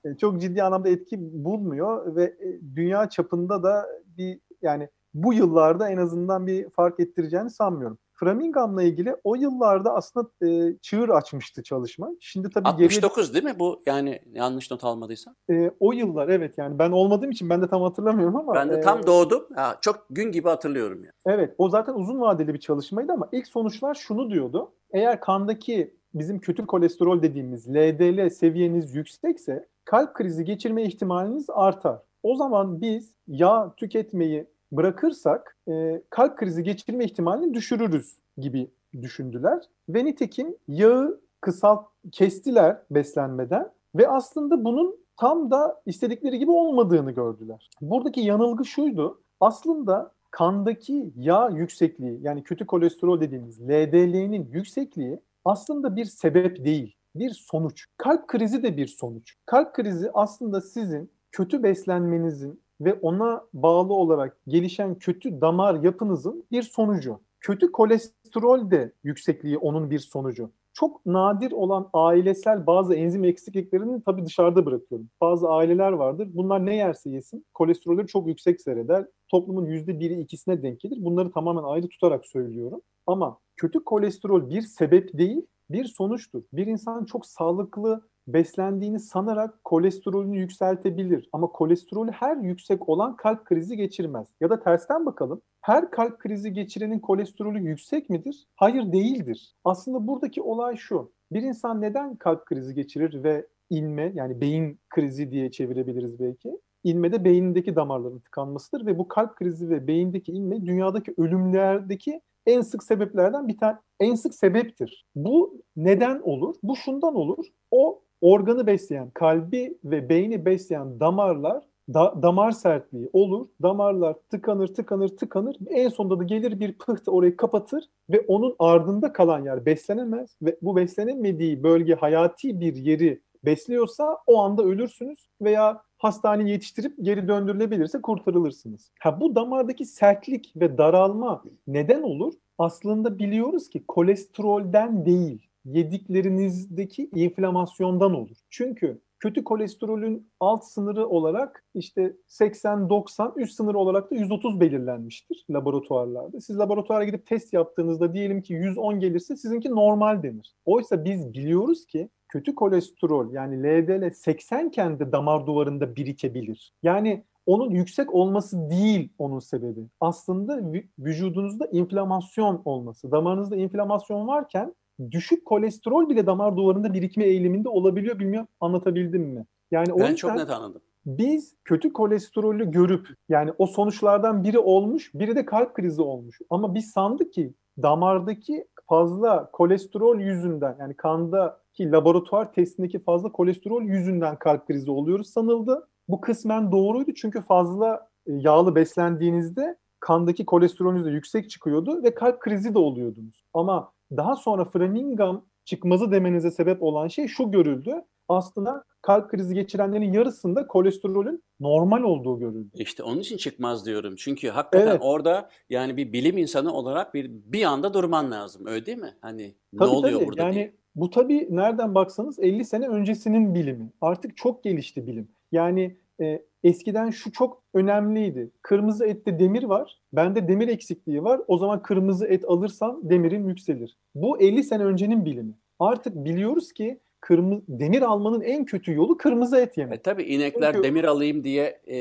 [0.06, 0.18] Yani.
[0.18, 2.38] Çok ciddi anlamda etki bulmuyor ve
[2.76, 7.98] dünya çapında da bir yani bu yıllarda en azından bir fark ettireceğini sanmıyorum.
[8.24, 12.10] Framingham'la ilgili o yıllarda aslında e, çığır açmıştı çalışma.
[12.20, 13.34] Şimdi tabii 69 geriye...
[13.34, 13.84] değil mi bu?
[13.86, 15.36] Yani yanlış not almadıysam.
[15.52, 18.56] E, o yıllar evet yani ben olmadığım için ben de tam hatırlamıyorum ama.
[18.56, 19.48] Ben de e, tam doğdum.
[19.56, 21.14] Ha, çok gün gibi hatırlıyorum yani.
[21.26, 24.72] Evet o zaten uzun vadeli bir çalışmaydı ama ilk sonuçlar şunu diyordu.
[24.92, 32.00] Eğer kandaki bizim kötü kolesterol dediğimiz LDL seviyeniz yüksekse kalp krizi geçirme ihtimaliniz artar.
[32.24, 39.64] O zaman biz yağ tüketmeyi bırakırsak e, kalp krizi geçirme ihtimalini düşürürüz gibi düşündüler.
[39.90, 47.70] Ve nitekim yağı kısalt kestiler beslenmeden ve aslında bunun tam da istedikleri gibi olmadığını gördüler.
[47.82, 49.22] Buradaki yanılgı şuydu.
[49.40, 57.30] Aslında kandaki yağ yüksekliği yani kötü kolesterol dediğimiz LDL'nin yüksekliği aslında bir sebep değil, bir
[57.30, 57.86] sonuç.
[57.98, 59.36] Kalp krizi de bir sonuç.
[59.46, 66.64] Kalp krizi aslında sizin kötü beslenmenizin ve ona bağlı olarak gelişen kötü damar yapınızın bir
[66.64, 67.20] sonucu.
[67.40, 70.52] Kötü kolesterol de yüksekliği onun bir sonucu.
[70.74, 75.10] Çok nadir olan ailesel bazı enzim eksikliklerini tabii dışarıda bırakıyorum.
[75.22, 76.30] Bazı aileler vardır.
[76.34, 79.06] Bunlar ne yerse yesin kolesterolleri çok yüksek seyreder.
[79.28, 80.98] Toplumun yüzde biri ikisine denk gelir.
[81.00, 82.82] Bunları tamamen ayrı tutarak söylüyorum.
[83.08, 86.44] Ama kötü kolesterol bir sebep değil, bir sonuçtur.
[86.54, 88.02] Bir insan çok sağlıklı
[88.34, 91.30] beslendiğini sanarak kolesterolünü yükseltebilir.
[91.34, 94.28] Ama kolesterolü her yüksek olan kalp krizi geçirmez.
[94.42, 95.42] Ya da tersten bakalım.
[95.62, 98.48] Her kalp krizi geçirenin kolesterolü yüksek midir?
[98.56, 99.56] Hayır değildir.
[99.64, 101.12] Aslında buradaki olay şu.
[101.32, 106.60] Bir insan neden kalp krizi geçirir ve inme yani beyin krizi diye çevirebiliriz belki.
[106.84, 112.84] İnmede beyindeki damarların tıkanmasıdır ve bu kalp krizi ve beyindeki inme dünyadaki ölümlerdeki en sık
[112.84, 115.06] sebeplerden bir tane en sık sebeptir.
[115.16, 116.56] Bu neden olur?
[116.64, 117.46] Bu şundan olur.
[117.72, 123.48] O organı besleyen, kalbi ve beyni besleyen damarlar da, damar sertliği olur.
[123.62, 125.56] Damarlar tıkanır, tıkanır, tıkanır.
[125.70, 130.58] En sonunda da gelir bir pıhtı orayı kapatır ve onun ardında kalan yer beslenemez ve
[130.62, 138.02] bu beslenemediği bölge hayati bir yeri besliyorsa o anda ölürsünüz veya hastaneye yetiştirip geri döndürülebilirse
[138.02, 138.92] kurtarılırsınız.
[139.00, 142.34] Ha bu damardaki sertlik ve daralma neden olur?
[142.62, 148.38] aslında biliyoruz ki kolesterolden değil, yediklerinizdeki inflamasyondan olur.
[148.50, 156.42] Çünkü kötü kolesterolün alt sınırı olarak işte 80-90, üst sınırı olarak da 130 belirlenmiştir laboratuvarlarda.
[156.42, 160.56] Siz laboratuvara gidip test yaptığınızda diyelim ki 110 gelirse sizinki normal denir.
[160.66, 166.74] Oysa biz biliyoruz ki kötü kolesterol yani LDL 80 kendi damar duvarında birikebilir.
[166.84, 169.88] Yani onun yüksek olması değil onun sebebi.
[170.00, 170.62] Aslında
[171.00, 173.12] vücudunuzda inflamasyon olması.
[173.12, 174.76] Damarınızda inflamasyon varken
[175.12, 178.20] düşük kolesterol bile damar duvarında birikme eğiliminde olabiliyor.
[178.20, 179.46] Bilmiyorum anlatabildim mi?
[179.72, 180.82] Yani o ben çok net anladım.
[181.06, 186.40] Biz kötü kolesterolü görüp yani o sonuçlardan biri olmuş, biri de kalp krizi olmuş.
[186.50, 194.36] Ama biz sandık ki damardaki fazla kolesterol yüzünden yani kandaki laboratuvar testindeki fazla kolesterol yüzünden
[194.36, 195.88] kalp krizi oluyoruz sanıldı.
[196.08, 202.40] Bu kısmen doğruydu çünkü fazla e, yağlı beslendiğinizde kandaki kolesterolünüz de yüksek çıkıyordu ve kalp
[202.40, 203.44] krizi de oluyordunuz.
[203.54, 208.02] Ama daha sonra Framingham çıkmazı demenize sebep olan şey şu görüldü.
[208.28, 212.70] Aslında kalp krizi geçirenlerin yarısında kolesterolün normal olduğu görüldü.
[212.74, 214.16] İşte onun için çıkmaz diyorum.
[214.18, 215.02] Çünkü hakikaten evet.
[215.04, 218.66] orada yani bir bilim insanı olarak bir bir anda durman lazım.
[218.68, 219.14] Öyle değil mi?
[219.22, 220.28] Hani tabii, ne oluyor tabii.
[220.28, 220.74] burada yani, diye.
[220.96, 223.92] Bu tabii nereden baksanız 50 sene öncesinin bilimi.
[224.02, 225.28] Artık çok gelişti bilim.
[225.52, 228.52] Yani e, eskiden şu çok önemliydi.
[228.62, 230.00] Kırmızı ette demir var.
[230.14, 231.42] Bende demir eksikliği var.
[231.48, 233.98] O zaman kırmızı et alırsam demirim yükselir.
[234.16, 235.54] Bu 50 sene öncenin bilimi.
[235.80, 240.00] Artık biliyoruz ki kırmızı demir almanın en kötü yolu kırmızı et yemek.
[240.00, 240.88] E tabii inekler Çünkü...
[240.88, 241.98] demir alayım diye e,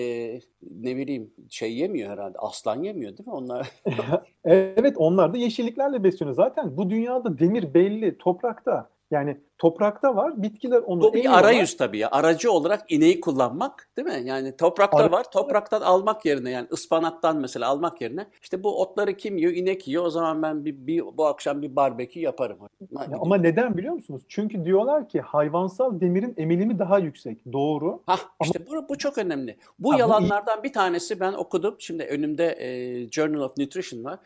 [0.70, 2.38] ne bileyim şey yemiyor herhalde.
[2.38, 3.70] Aslan yemiyor değil mi onlar?
[4.44, 6.36] evet onlar da yeşilliklerle besleniyor.
[6.36, 8.90] Zaten bu dünyada demir belli toprakta.
[9.10, 12.08] Yani toprakta var, bitkiler onu Bu bir arayüz tabii ya.
[12.10, 14.28] Aracı olarak ineği kullanmak değil mi?
[14.28, 15.12] Yani toprakta Ara...
[15.12, 15.30] var.
[15.30, 19.52] Topraktan almak yerine yani ıspanaktan mesela almak yerine işte bu otları kim yiyor?
[19.52, 20.04] İnek yiyor.
[20.04, 22.58] O zaman ben bir, bir bu akşam bir barbekü yaparım.
[22.92, 24.22] Ya ama neden biliyor musunuz?
[24.28, 27.52] Çünkü diyorlar ki hayvansal demirin emilimi daha yüksek.
[27.52, 28.02] Doğru.
[28.06, 28.82] Hah işte ama...
[28.82, 29.56] bu, bu çok önemli.
[29.78, 30.62] Bu ha, yalanlardan bu...
[30.62, 31.76] bir tanesi ben okudum.
[31.78, 34.18] Şimdi önümde e, Journal of Nutrition var.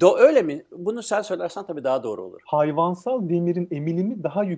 [0.00, 0.64] Do, öyle mi?
[0.72, 2.40] Bunu sen söylersen tabii daha doğru olur.
[2.44, 4.51] Hayvansal demirin emilimi daha yüksek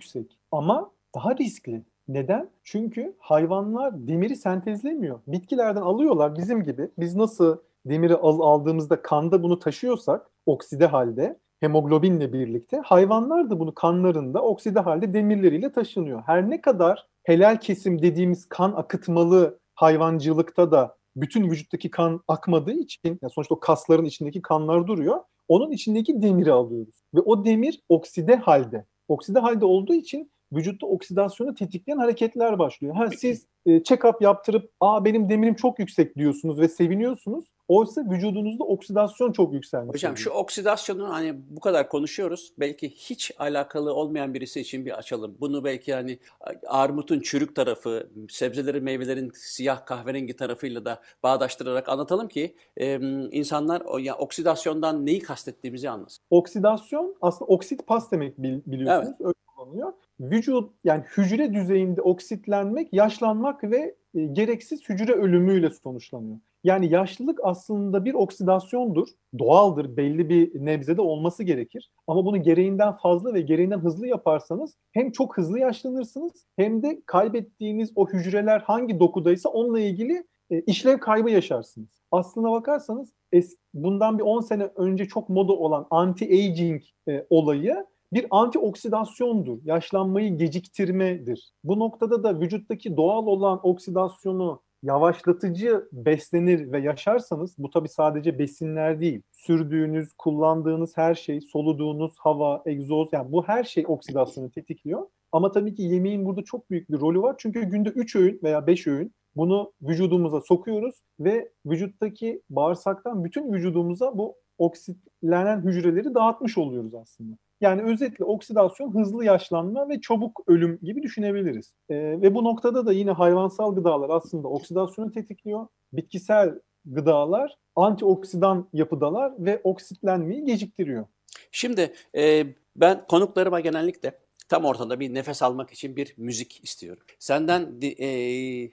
[0.52, 1.82] ama daha riskli.
[2.08, 2.48] Neden?
[2.62, 5.20] Çünkü hayvanlar demiri sentezlemiyor.
[5.26, 6.90] Bitkilerden alıyorlar bizim gibi.
[6.98, 13.74] Biz nasıl demiri al aldığımızda kanda bunu taşıyorsak okside halde hemoglobinle birlikte hayvanlar da bunu
[13.74, 16.22] kanlarında okside halde demirleriyle taşınıyor.
[16.26, 23.18] Her ne kadar helal kesim dediğimiz kan akıtmalı hayvancılıkta da bütün vücuttaki kan akmadığı için
[23.22, 25.20] yani sonuçta o kasların içindeki kanlar duruyor.
[25.48, 27.02] Onun içindeki demiri alıyoruz.
[27.14, 28.86] Ve o demir okside halde.
[29.08, 32.94] Okside halde olduğu için vücutta oksidasyonu tetikleyen hareketler başlıyor.
[32.94, 37.44] Ha siz e, check-up yaptırıp aa benim demirim çok yüksek diyorsunuz ve seviniyorsunuz.
[37.68, 39.94] Oysa vücudunuzda oksidasyon çok yükselmiş.
[39.94, 42.52] Hocam şu oksidasyonu hani bu kadar konuşuyoruz.
[42.58, 45.36] Belki hiç alakalı olmayan birisi için bir açalım.
[45.40, 46.18] Bunu belki hani
[46.66, 52.94] armutun çürük tarafı, sebzelerin, meyvelerin siyah kahverengi tarafıyla da bağdaştırarak anlatalım ki e,
[53.30, 56.24] insanlar o ya oksidasyondan neyi kastettiğimizi anlasın.
[56.30, 59.16] Oksidasyon aslında oksit pas demek biliyorsunuz.
[59.20, 59.20] Evet.
[59.20, 59.92] Öyle kullanılıyor.
[60.20, 66.38] Vücut yani hücre düzeyinde oksitlenmek, yaşlanmak ve e, gereksiz hücre ölümüyle sonuçlanıyor.
[66.64, 69.08] Yani yaşlılık aslında bir oksidasyondur.
[69.38, 69.96] Doğaldır.
[69.96, 71.90] Belli bir nebzede olması gerekir.
[72.06, 77.92] Ama bunu gereğinden fazla ve gereğinden hızlı yaparsanız hem çok hızlı yaşlanırsınız hem de kaybettiğiniz
[77.94, 82.02] o hücreler hangi dokudaysa onunla ilgili e, işlev kaybı yaşarsınız.
[82.12, 88.26] Aslına bakarsanız es, bundan bir 10 sene önce çok moda olan anti-aging e, olayı bir
[88.30, 89.58] antioksidasyondur.
[89.64, 91.52] Yaşlanmayı geciktirmedir.
[91.64, 99.00] Bu noktada da vücuttaki doğal olan oksidasyonu yavaşlatıcı beslenir ve yaşarsanız bu tabi sadece besinler
[99.00, 99.22] değil.
[99.32, 105.06] Sürdüğünüz, kullandığınız her şey, soluduğunuz hava, egzoz yani bu her şey oksidasyonu tetikliyor.
[105.32, 107.34] Ama tabii ki yemeğin burada çok büyük bir rolü var.
[107.38, 114.18] Çünkü günde 3 öğün veya 5 öğün bunu vücudumuza sokuyoruz ve vücuttaki bağırsaktan bütün vücudumuza
[114.18, 117.36] bu oksitlenen hücreleri dağıtmış oluyoruz aslında.
[117.60, 121.72] Yani özetle oksidasyon hızlı yaşlanma ve çabuk ölüm gibi düşünebiliriz.
[121.88, 125.66] E, ve bu noktada da yine hayvansal gıdalar aslında oksidasyonu tetikliyor.
[125.92, 131.06] Bitkisel gıdalar antioksidan yapıdalar ve oksitlenmeyi geciktiriyor.
[131.50, 137.02] Şimdi e, ben konuklarıma genellikle tam ortada bir nefes almak için bir müzik istiyorum.
[137.18, 138.08] Senden e,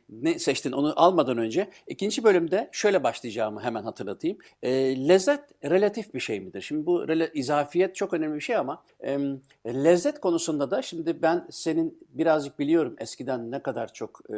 [0.10, 4.38] ne seçtin onu almadan önce ikinci bölümde şöyle başlayacağımı hemen hatırlatayım.
[4.64, 4.72] E,
[5.08, 6.62] lezzet relatif bir şey midir?
[6.62, 9.20] Şimdi bu izafiyet çok önemli bir şey ama e,
[9.66, 14.36] lezzet konusunda da şimdi ben senin birazcık biliyorum eskiden ne kadar çok e,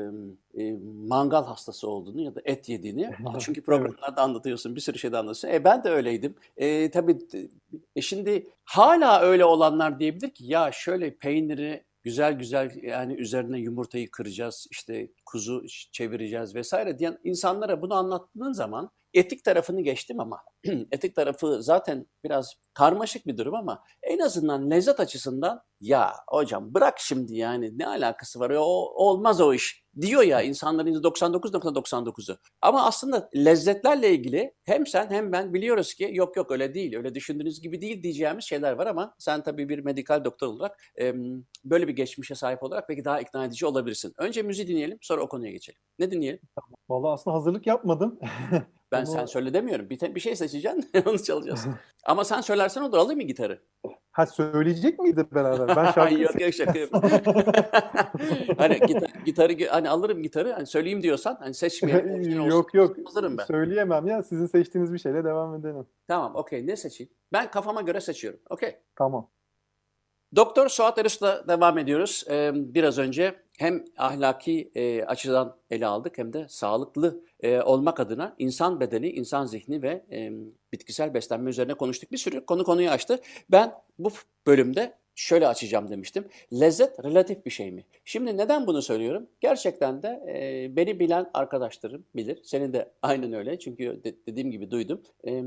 [0.63, 3.11] e, mangal hastası olduğunu ya da et yediğini.
[3.39, 4.19] Çünkü programlarda evet.
[4.19, 5.59] anlatıyorsun bir sürü şeyde anlatıyorsun.
[5.59, 6.35] E, ben de öyleydim.
[6.57, 7.17] E, tabii
[7.95, 14.11] E şimdi hala öyle olanlar diyebilir ki ya şöyle peyniri güzel güzel yani üzerine yumurtayı
[14.11, 20.39] kıracağız, işte kuzu çevireceğiz vesaire diyen insanlara bunu anlattığın zaman etik tarafını geçtim ama
[20.91, 26.99] etik tarafı zaten biraz karmaşık bir durum ama en azından lezzet açısından ya hocam bırak
[26.99, 28.63] şimdi yani ne alakası var o
[28.95, 32.37] olmaz o iş diyor ya insanların %99.99'u.
[32.61, 37.15] Ama aslında lezzetlerle ilgili hem sen hem ben biliyoruz ki yok yok öyle değil öyle
[37.15, 40.79] düşündüğünüz gibi değil diyeceğimiz şeyler var ama sen tabii bir medikal doktor olarak
[41.65, 44.13] böyle bir geçmişe sahip olarak belki daha ikna edici olabilirsin.
[44.17, 45.79] Önce müziği dinleyelim sonra o konuya geçelim.
[45.99, 46.39] Ne dinleyelim?
[46.89, 48.19] Vallahi aslında hazırlık yapmadım.
[48.93, 49.11] Ben Onu...
[49.11, 49.89] sen söyle demiyorum.
[49.89, 51.65] Bir, bir şey seçeceksin, onu çalacağız.
[52.05, 52.97] Ama sen söylersen olur.
[52.97, 53.59] Alayım mı gitarı?
[54.11, 55.75] Ha söyleyecek miydi beraber?
[55.75, 56.73] Ben şarkı yok yok şaka
[58.57, 60.51] hani gitar, gitarı hani alırım gitarı.
[60.51, 62.47] Hani söyleyeyim diyorsan hani seçmeyeyim.
[62.47, 62.95] yok yok.
[63.05, 63.45] Hazırım ben.
[63.45, 64.23] Söyleyemem ya.
[64.23, 65.87] Sizin seçtiğiniz bir şeyle devam edelim.
[66.07, 66.67] Tamam okey.
[66.67, 67.13] Ne seçeyim?
[67.33, 68.39] Ben kafama göre seçiyorum.
[68.49, 68.75] Okey.
[68.95, 69.29] Tamam.
[70.35, 72.23] Doktor Suat Erus'la devam ediyoruz.
[72.29, 78.35] Ee, biraz önce hem ahlaki e, açıdan ele aldık hem de sağlıklı e, olmak adına
[78.39, 80.31] insan bedeni, insan zihni ve e,
[80.73, 82.11] bitkisel beslenme üzerine konuştuk.
[82.11, 83.19] Bir sürü konu konuyu açtı.
[83.51, 84.09] Ben bu
[84.47, 86.27] bölümde şöyle açacağım demiştim.
[86.53, 87.85] Lezzet relatif bir şey mi?
[88.05, 89.27] Şimdi neden bunu söylüyorum?
[89.41, 92.39] Gerçekten de e, beni bilen arkadaşlarım bilir.
[92.43, 93.59] Senin de aynen öyle.
[93.59, 95.01] Çünkü de, dediğim gibi duydum.
[95.27, 95.43] E,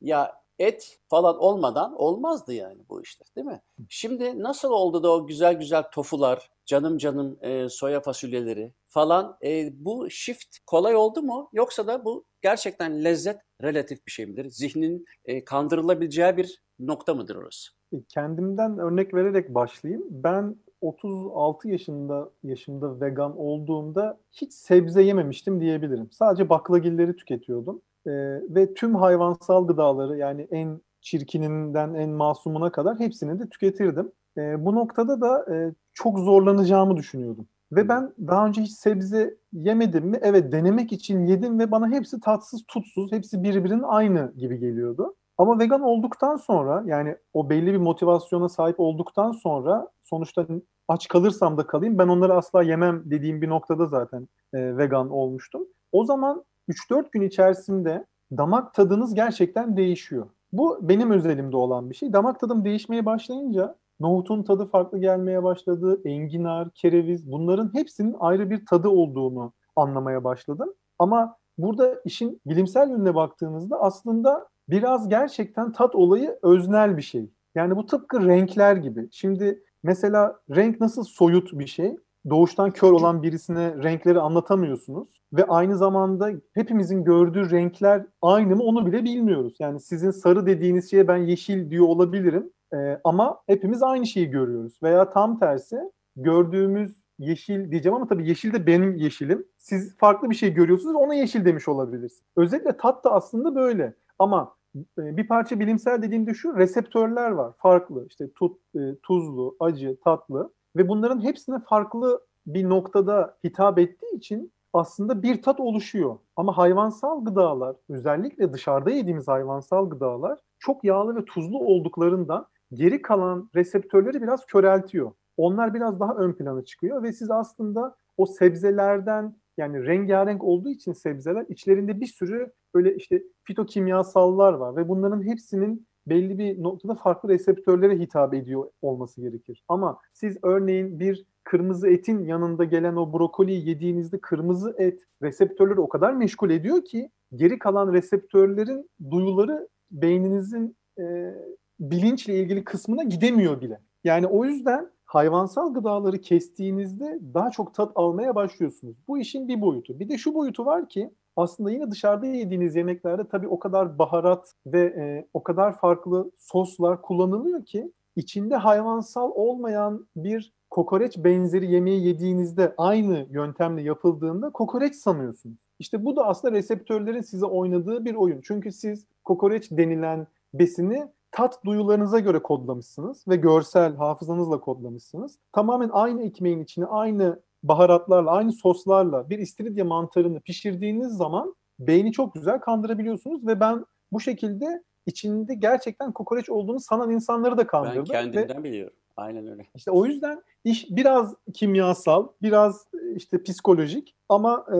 [0.00, 3.60] ya et falan olmadan olmazdı yani bu işler değil mi?
[3.88, 9.70] Şimdi nasıl oldu da o güzel güzel tofular, canım canım e, soya fasulyeleri falan e,
[9.84, 11.48] bu shift kolay oldu mu?
[11.52, 14.50] Yoksa da bu gerçekten lezzet relatif bir şey midir?
[14.50, 17.70] Zihnin e, kandırılabileceği bir nokta mıdır orası?
[17.92, 20.04] E, kendimden örnek vererek başlayayım.
[20.10, 26.08] Ben 36 yaşında yaşımda vegan olduğumda hiç sebze yememiştim diyebilirim.
[26.12, 27.82] Sadece baklagilleri tüketiyordum.
[28.06, 28.12] E,
[28.54, 34.12] ve tüm hayvansal gıdaları yani en çirkininden en masumuna kadar hepsini de tüketirdim.
[34.38, 37.46] E, bu noktada da e, çok zorlanacağımı düşünüyordum.
[37.72, 40.18] Ve ben daha önce hiç sebze yemedim mi?
[40.22, 45.14] Evet denemek için yedim ve bana hepsi tatsız tutsuz, hepsi birbirinin aynı gibi geliyordu.
[45.38, 50.46] Ama vegan olduktan sonra yani o belli bir motivasyona sahip olduktan sonra sonuçta
[50.88, 55.66] aç kalırsam da kalayım ben onları asla yemem dediğim bir noktada zaten e, vegan olmuştum.
[55.92, 60.26] O zaman 3-4 gün içerisinde damak tadınız gerçekten değişiyor.
[60.52, 62.12] Bu benim özelimde olan bir şey.
[62.12, 66.00] Damak tadım değişmeye başlayınca nohutun tadı farklı gelmeye başladı.
[66.04, 70.74] Enginar, kereviz bunların hepsinin ayrı bir tadı olduğunu anlamaya başladım.
[70.98, 77.30] Ama burada işin bilimsel yönüne baktığınızda aslında biraz gerçekten tat olayı öznel bir şey.
[77.54, 79.08] Yani bu tıpkı renkler gibi.
[79.12, 81.96] Şimdi mesela renk nasıl soyut bir şey?
[82.30, 88.86] Doğuştan kör olan birisine renkleri anlatamıyorsunuz ve aynı zamanda hepimizin gördüğü renkler aynı mı onu
[88.86, 89.54] bile bilmiyoruz.
[89.58, 94.78] Yani sizin sarı dediğiniz şeye ben yeşil diyor olabilirim ee, ama hepimiz aynı şeyi görüyoruz
[94.82, 95.76] veya tam tersi
[96.16, 99.46] gördüğümüz yeşil diyeceğim ama tabii yeşil de benim yeşilim.
[99.56, 102.22] Siz farklı bir şey görüyorsunuz ona yeşil demiş olabilirsiniz.
[102.36, 104.54] Özellikle tat da aslında böyle ama
[104.98, 110.52] e, bir parça bilimsel dediğimde şu reseptörler var farklı işte tut, e, tuzlu, acı, tatlı
[110.76, 116.18] ve bunların hepsine farklı bir noktada hitap ettiği için aslında bir tat oluşuyor.
[116.36, 123.50] Ama hayvansal gıdalar, özellikle dışarıda yediğimiz hayvansal gıdalar çok yağlı ve tuzlu olduklarından geri kalan
[123.54, 125.12] reseptörleri biraz köreltiyor.
[125.36, 130.92] Onlar biraz daha ön plana çıkıyor ve siz aslında o sebzelerden yani rengarenk olduğu için
[130.92, 137.28] sebzeler içlerinde bir sürü böyle işte fitokimyasallar var ve bunların hepsinin belli bir noktada farklı
[137.28, 139.64] reseptörlere hitap ediyor olması gerekir.
[139.68, 145.88] Ama siz örneğin bir kırmızı etin yanında gelen o brokoliyi yediğinizde kırmızı et reseptörleri o
[145.88, 151.34] kadar meşgul ediyor ki geri kalan reseptörlerin duyuları beyninizin e,
[151.80, 153.80] bilinçle ilgili kısmına gidemiyor bile.
[154.04, 158.96] Yani o yüzden hayvansal gıdaları kestiğinizde daha çok tat almaya başlıyorsunuz.
[159.08, 160.00] Bu işin bir boyutu.
[160.00, 164.54] Bir de şu boyutu var ki aslında yine dışarıda yediğiniz yemeklerde tabii o kadar baharat
[164.66, 172.06] ve e, o kadar farklı soslar kullanılıyor ki içinde hayvansal olmayan bir kokoreç benzeri yemeği
[172.06, 175.56] yediğinizde aynı yöntemle yapıldığında kokoreç sanıyorsunuz.
[175.78, 178.40] İşte bu da aslında reseptörlerin size oynadığı bir oyun.
[178.44, 185.38] Çünkü siz kokoreç denilen besini tat duyularınıza göre kodlamışsınız ve görsel hafızanızla kodlamışsınız.
[185.52, 192.34] Tamamen aynı ekmeğin içine aynı baharatlarla, aynı soslarla bir istiridye mantarını pişirdiğiniz zaman beyni çok
[192.34, 198.04] güzel kandırabiliyorsunuz ve ben bu şekilde içinde gerçekten kokoreç olduğunu sanan insanları da kandırdım.
[198.12, 198.96] Ben kendimden ve biliyorum.
[199.16, 199.66] Aynen öyle.
[199.74, 204.78] İşte o yüzden iş biraz kimyasal, biraz işte psikolojik ama e,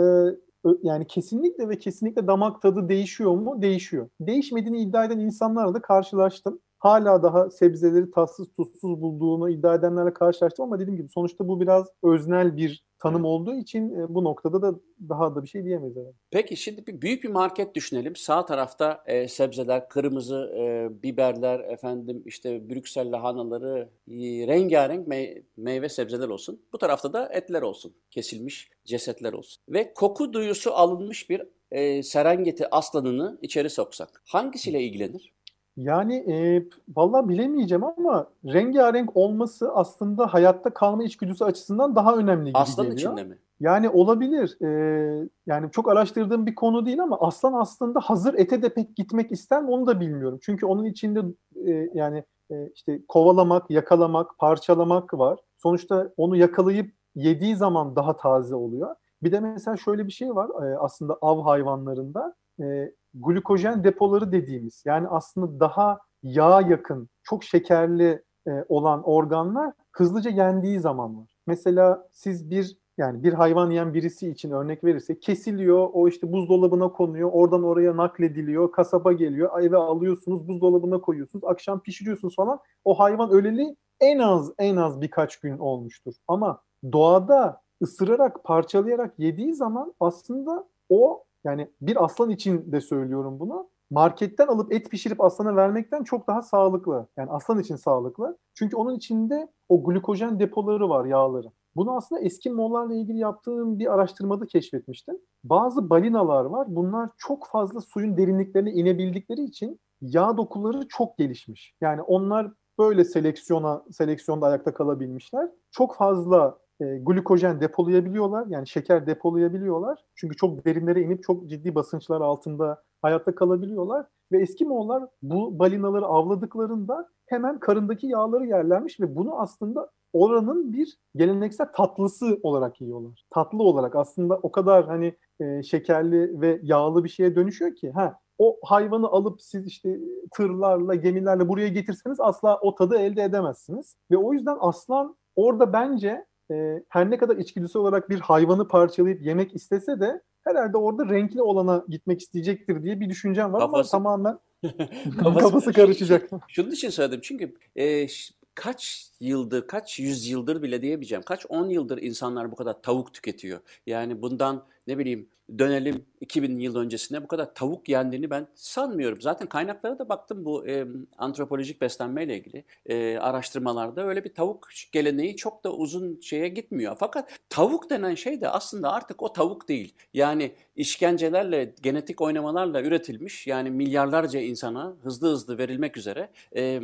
[0.83, 3.62] yani kesinlikle ve kesinlikle damak tadı değişiyor mu?
[3.62, 4.09] Değişiyor.
[4.21, 6.61] Değişmediğini iddia eden insanlarla da karşılaştım.
[6.83, 11.87] Hala daha sebzeleri tatsız tuzsuz bulduğunu iddia edenlerle karşılaştım ama dediğim gibi sonuçta bu biraz
[12.03, 14.75] öznel bir tanım olduğu için e, bu noktada da
[15.09, 15.97] daha da bir şey diyemeyiz.
[15.97, 16.12] Yani.
[16.31, 18.16] Peki şimdi bir büyük bir market düşünelim.
[18.16, 24.14] Sağ tarafta e, sebzeler, kırmızı e, biberler, efendim işte Brüksel lahanaları, e,
[24.47, 26.62] rengarenk mey- meyve sebzeler olsun.
[26.73, 29.62] Bu tarafta da etler olsun, kesilmiş cesetler olsun.
[29.68, 35.33] Ve koku duyusu alınmış bir e, Serengeti aslanını içeri soksak hangisiyle ilgilenir?
[35.77, 36.65] Yani e,
[36.97, 43.13] vallahi bilemeyeceğim ama rengarenk olması aslında hayatta kalma içgüdüsü açısından daha önemli gibi Aslan geliyor.
[43.13, 43.39] içinde mi?
[43.61, 44.57] Yani olabilir.
[44.63, 49.33] E, yani çok araştırdığım bir konu değil ama aslan aslında hazır ete de pek gitmek
[49.33, 50.39] ister mi onu da bilmiyorum.
[50.43, 51.21] Çünkü onun içinde
[51.67, 55.39] e, yani e, işte kovalamak, yakalamak, parçalamak var.
[55.59, 58.95] Sonuçta onu yakalayıp yediği zaman daha taze oluyor.
[59.23, 62.35] Bir de mesela şöyle bir şey var e, aslında av hayvanlarında.
[62.61, 70.31] E, glukojen depoları dediğimiz yani aslında daha yağ yakın, çok şekerli e, olan organlar hızlıca
[70.31, 71.37] yendiği zaman var.
[71.46, 76.88] Mesela siz bir yani bir hayvan yiyen birisi için örnek verirse kesiliyor, o işte buzdolabına
[76.92, 82.61] konuyor, oradan oraya naklediliyor, kasaba geliyor, eve alıyorsunuz, buzdolabına koyuyorsunuz, akşam pişiriyorsunuz falan.
[82.85, 86.14] O hayvan öleli en az en az birkaç gün olmuştur.
[86.29, 93.69] Ama doğada ısırarak, parçalayarak yediği zaman aslında o yani bir aslan için de söylüyorum bunu.
[93.91, 97.07] Marketten alıp et pişirip aslana vermekten çok daha sağlıklı.
[97.17, 98.39] Yani aslan için sağlıklı.
[98.55, 101.49] Çünkü onun içinde o glukojen depoları var, yağları.
[101.77, 105.19] Bunu aslında eski Moğollarla ilgili yaptığım bir araştırmada keşfetmiştim.
[105.45, 106.67] Bazı balinalar var.
[106.71, 111.75] Bunlar çok fazla suyun derinliklerine inebildikleri için yağ dokuları çok gelişmiş.
[111.81, 115.49] Yani onlar böyle seleksiyona seleksiyonda ayakta kalabilmişler.
[115.71, 118.47] Çok fazla e, glukojen depolayabiliyorlar.
[118.47, 119.99] Yani şeker depolayabiliyorlar.
[120.14, 124.07] Çünkü çok derinlere inip çok ciddi basınçlar altında hayatta kalabiliyorlar.
[124.33, 130.99] Ve eski Moğollar bu balinaları avladıklarında hemen karındaki yağları yerlermiş ve bunu aslında oranın bir
[131.16, 133.25] geleneksel tatlısı olarak yiyorlar.
[133.31, 138.18] Tatlı olarak aslında o kadar hani e, şekerli ve yağlı bir şeye dönüşüyor ki ha
[138.38, 139.99] o hayvanı alıp siz işte
[140.33, 143.97] tırlarla, gemilerle buraya getirseniz asla o tadı elde edemezsiniz.
[144.11, 149.23] Ve o yüzden aslan orada bence e, her ne kadar içgüdüsü olarak bir hayvanı parçalayıp
[149.23, 154.03] yemek istese de herhalde orada renkli olana gitmek isteyecektir diye bir düşüncem var Kafası- ama
[154.05, 154.38] tamamen
[155.19, 156.31] Kafası- kafası karışacak.
[156.49, 158.07] Şunun için söyledim çünkü e,
[158.55, 161.23] kaç yıldır, kaç yüz yıldır bile diyemeyeceğim.
[161.23, 163.61] Kaç on yıldır insanlar bu kadar tavuk tüketiyor.
[163.87, 169.21] Yani bundan ne bileyim dönelim 2000 yıl öncesine bu kadar tavuk yendiğini ben sanmıyorum.
[169.21, 170.87] Zaten kaynaklara da baktım bu e,
[171.18, 176.97] antropolojik beslenmeyle ilgili e, araştırmalarda öyle bir tavuk geleneği çok da uzun şeye gitmiyor.
[176.99, 179.95] Fakat tavuk denen şey de aslında artık o tavuk değil.
[180.14, 186.81] Yani işkencelerle, genetik oynamalarla üretilmiş yani milyarlarca insana hızlı hızlı verilmek üzere e,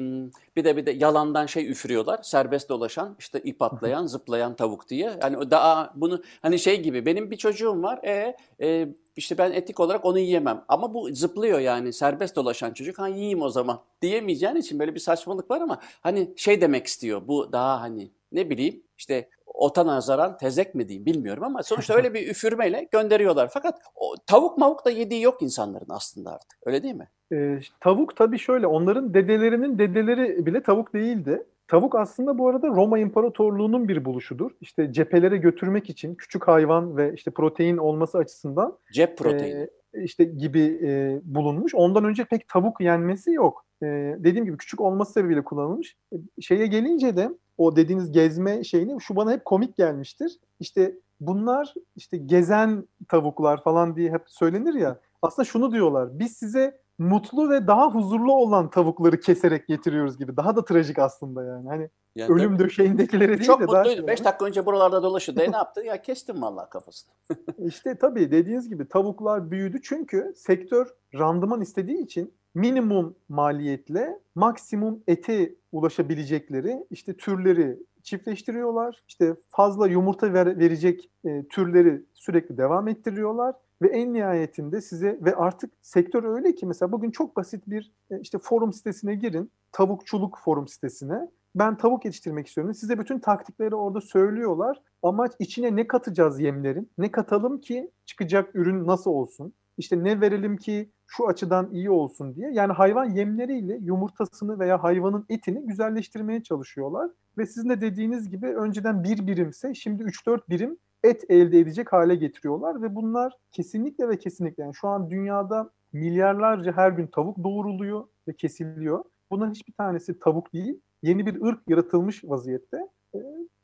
[0.57, 2.23] bir de bir de yalandan şey üfürüyorlar.
[2.23, 5.19] Serbest dolaşan, işte ip atlayan, zıplayan tavuk diye.
[5.23, 7.88] Yani daha bunu hani şey gibi benim bir çocuğum var.
[7.97, 10.65] E, e işte ben etik olarak onu yiyemem.
[10.69, 12.99] Ama bu zıplıyor yani serbest dolaşan çocuk.
[12.99, 17.29] Ha yiyeyim o zaman diyemeyeceğin için böyle bir saçmalık var ama hani şey demek istiyor.
[17.29, 22.15] Bu daha hani ne bileyim işte ota nazaran tezek mi diyeyim bilmiyorum ama sonuçta öyle
[22.15, 23.49] bir üfürmeyle gönderiyorlar.
[23.53, 26.59] Fakat o, tavuk mavuk da yediği yok insanların aslında artık.
[26.67, 27.09] Öyle değil mi?
[27.33, 31.47] Ee, tavuk tabii şöyle onların dedelerinin dedeleri bile tavuk değildi.
[31.69, 34.51] Tavuk aslında bu arada Roma İmparatorluğu'nun bir buluşudur.
[34.61, 39.69] İşte cephelere götürmek için küçük hayvan ve işte protein olması açısından Cep proteini.
[39.95, 41.75] e, işte gibi e, bulunmuş.
[41.75, 43.65] Ondan önce pek tavuk yenmesi yok.
[43.83, 43.87] E,
[44.19, 45.97] dediğim gibi küçük olması sebebiyle kullanılmış.
[46.13, 50.39] E, şeye gelince de o dediğiniz gezme şeyini şu bana hep komik gelmiştir.
[50.61, 55.01] İşte bunlar işte gezen tavuklar falan diye hep söylenir ya.
[55.23, 56.19] Aslında şunu diyorlar.
[56.19, 60.37] Biz size mutlu ve daha huzurlu olan tavukları keserek getiriyoruz gibi.
[60.37, 61.69] Daha da trajik aslında yani.
[61.69, 62.65] Hani Yani ölüm tabii.
[62.65, 63.99] döşeğindekileri değil Çok de daha mutluydu.
[63.99, 64.25] şey 5 yani.
[64.27, 65.41] dakika önce buralarda dolaşıyordu.
[65.43, 65.81] E ne yaptı?
[65.85, 67.13] Ya kestim vallahi kafasını.
[67.59, 70.87] İşte tabii dediğiniz gibi tavuklar büyüdü çünkü sektör
[71.19, 79.03] randıman istediği için minimum maliyetle maksimum ete ulaşabilecekleri işte türleri çiftleştiriyorlar.
[79.09, 85.37] İşte fazla yumurta ver- verecek e, türleri sürekli devam ettiriyorlar ve en nihayetinde size ve
[85.37, 89.51] artık sektör öyle ki mesela bugün çok basit bir e, işte forum sitesine girin.
[89.73, 91.29] Tavukçuluk forum sitesine.
[91.55, 92.75] Ben tavuk yetiştirmek istiyorum.
[92.75, 94.83] Size bütün taktikleri orada söylüyorlar.
[95.03, 96.91] Amaç içine ne katacağız yemlerin?
[96.99, 99.53] Ne katalım ki çıkacak ürün nasıl olsun?
[99.79, 102.51] İşte ne verelim ki şu açıdan iyi olsun diye.
[102.53, 107.11] Yani hayvan yemleriyle yumurtasını veya hayvanın etini güzelleştirmeye çalışıyorlar.
[107.39, 112.15] Ve sizin de dediğiniz gibi önceden bir birimse şimdi 3-4 birim et elde edecek hale
[112.15, 112.83] getiriyorlar.
[112.83, 118.33] Ve bunlar kesinlikle ve kesinlikle yani şu an dünyada milyarlarca her gün tavuk doğuruluyor ve
[118.33, 119.05] kesiliyor.
[119.31, 120.81] Bunların hiçbir tanesi tavuk değil.
[121.03, 122.89] Yeni bir ırk yaratılmış vaziyette.
[123.15, 123.19] E,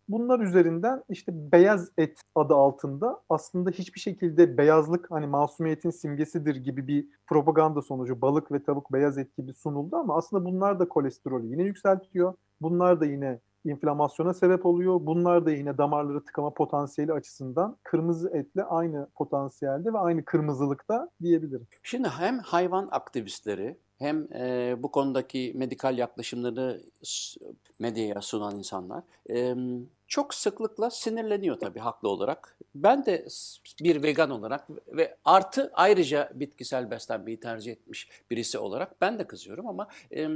[0.09, 6.89] bunlar üzerinden işte beyaz et adı altında aslında hiçbir şekilde beyazlık hani masumiyetin simgesidir gibi
[6.89, 11.47] bir propaganda sonucu balık ve tavuk beyaz et gibi sunuldu ama aslında bunlar da kolesterolü
[11.47, 12.35] yine yükseltiyor.
[12.61, 15.01] Bunlar da yine inflamasyona sebep oluyor.
[15.01, 21.67] Bunlar da yine damarları tıkama potansiyeli açısından kırmızı etle aynı potansiyelde ve aynı kırmızılıkta diyebilirim.
[21.83, 26.83] Şimdi hem hayvan aktivistleri hem e, bu konudaki medikal yaklaşımları
[27.79, 29.55] medyaya sunan insanlar e,
[30.09, 32.59] çok sıklıkla sinirleniyor tabii haklı olarak.
[32.75, 33.27] Ben de
[33.81, 39.67] bir vegan olarak ve artı ayrıca bitkisel beslenmeyi tercih etmiş birisi olarak ben de kızıyorum
[39.67, 40.29] ama e,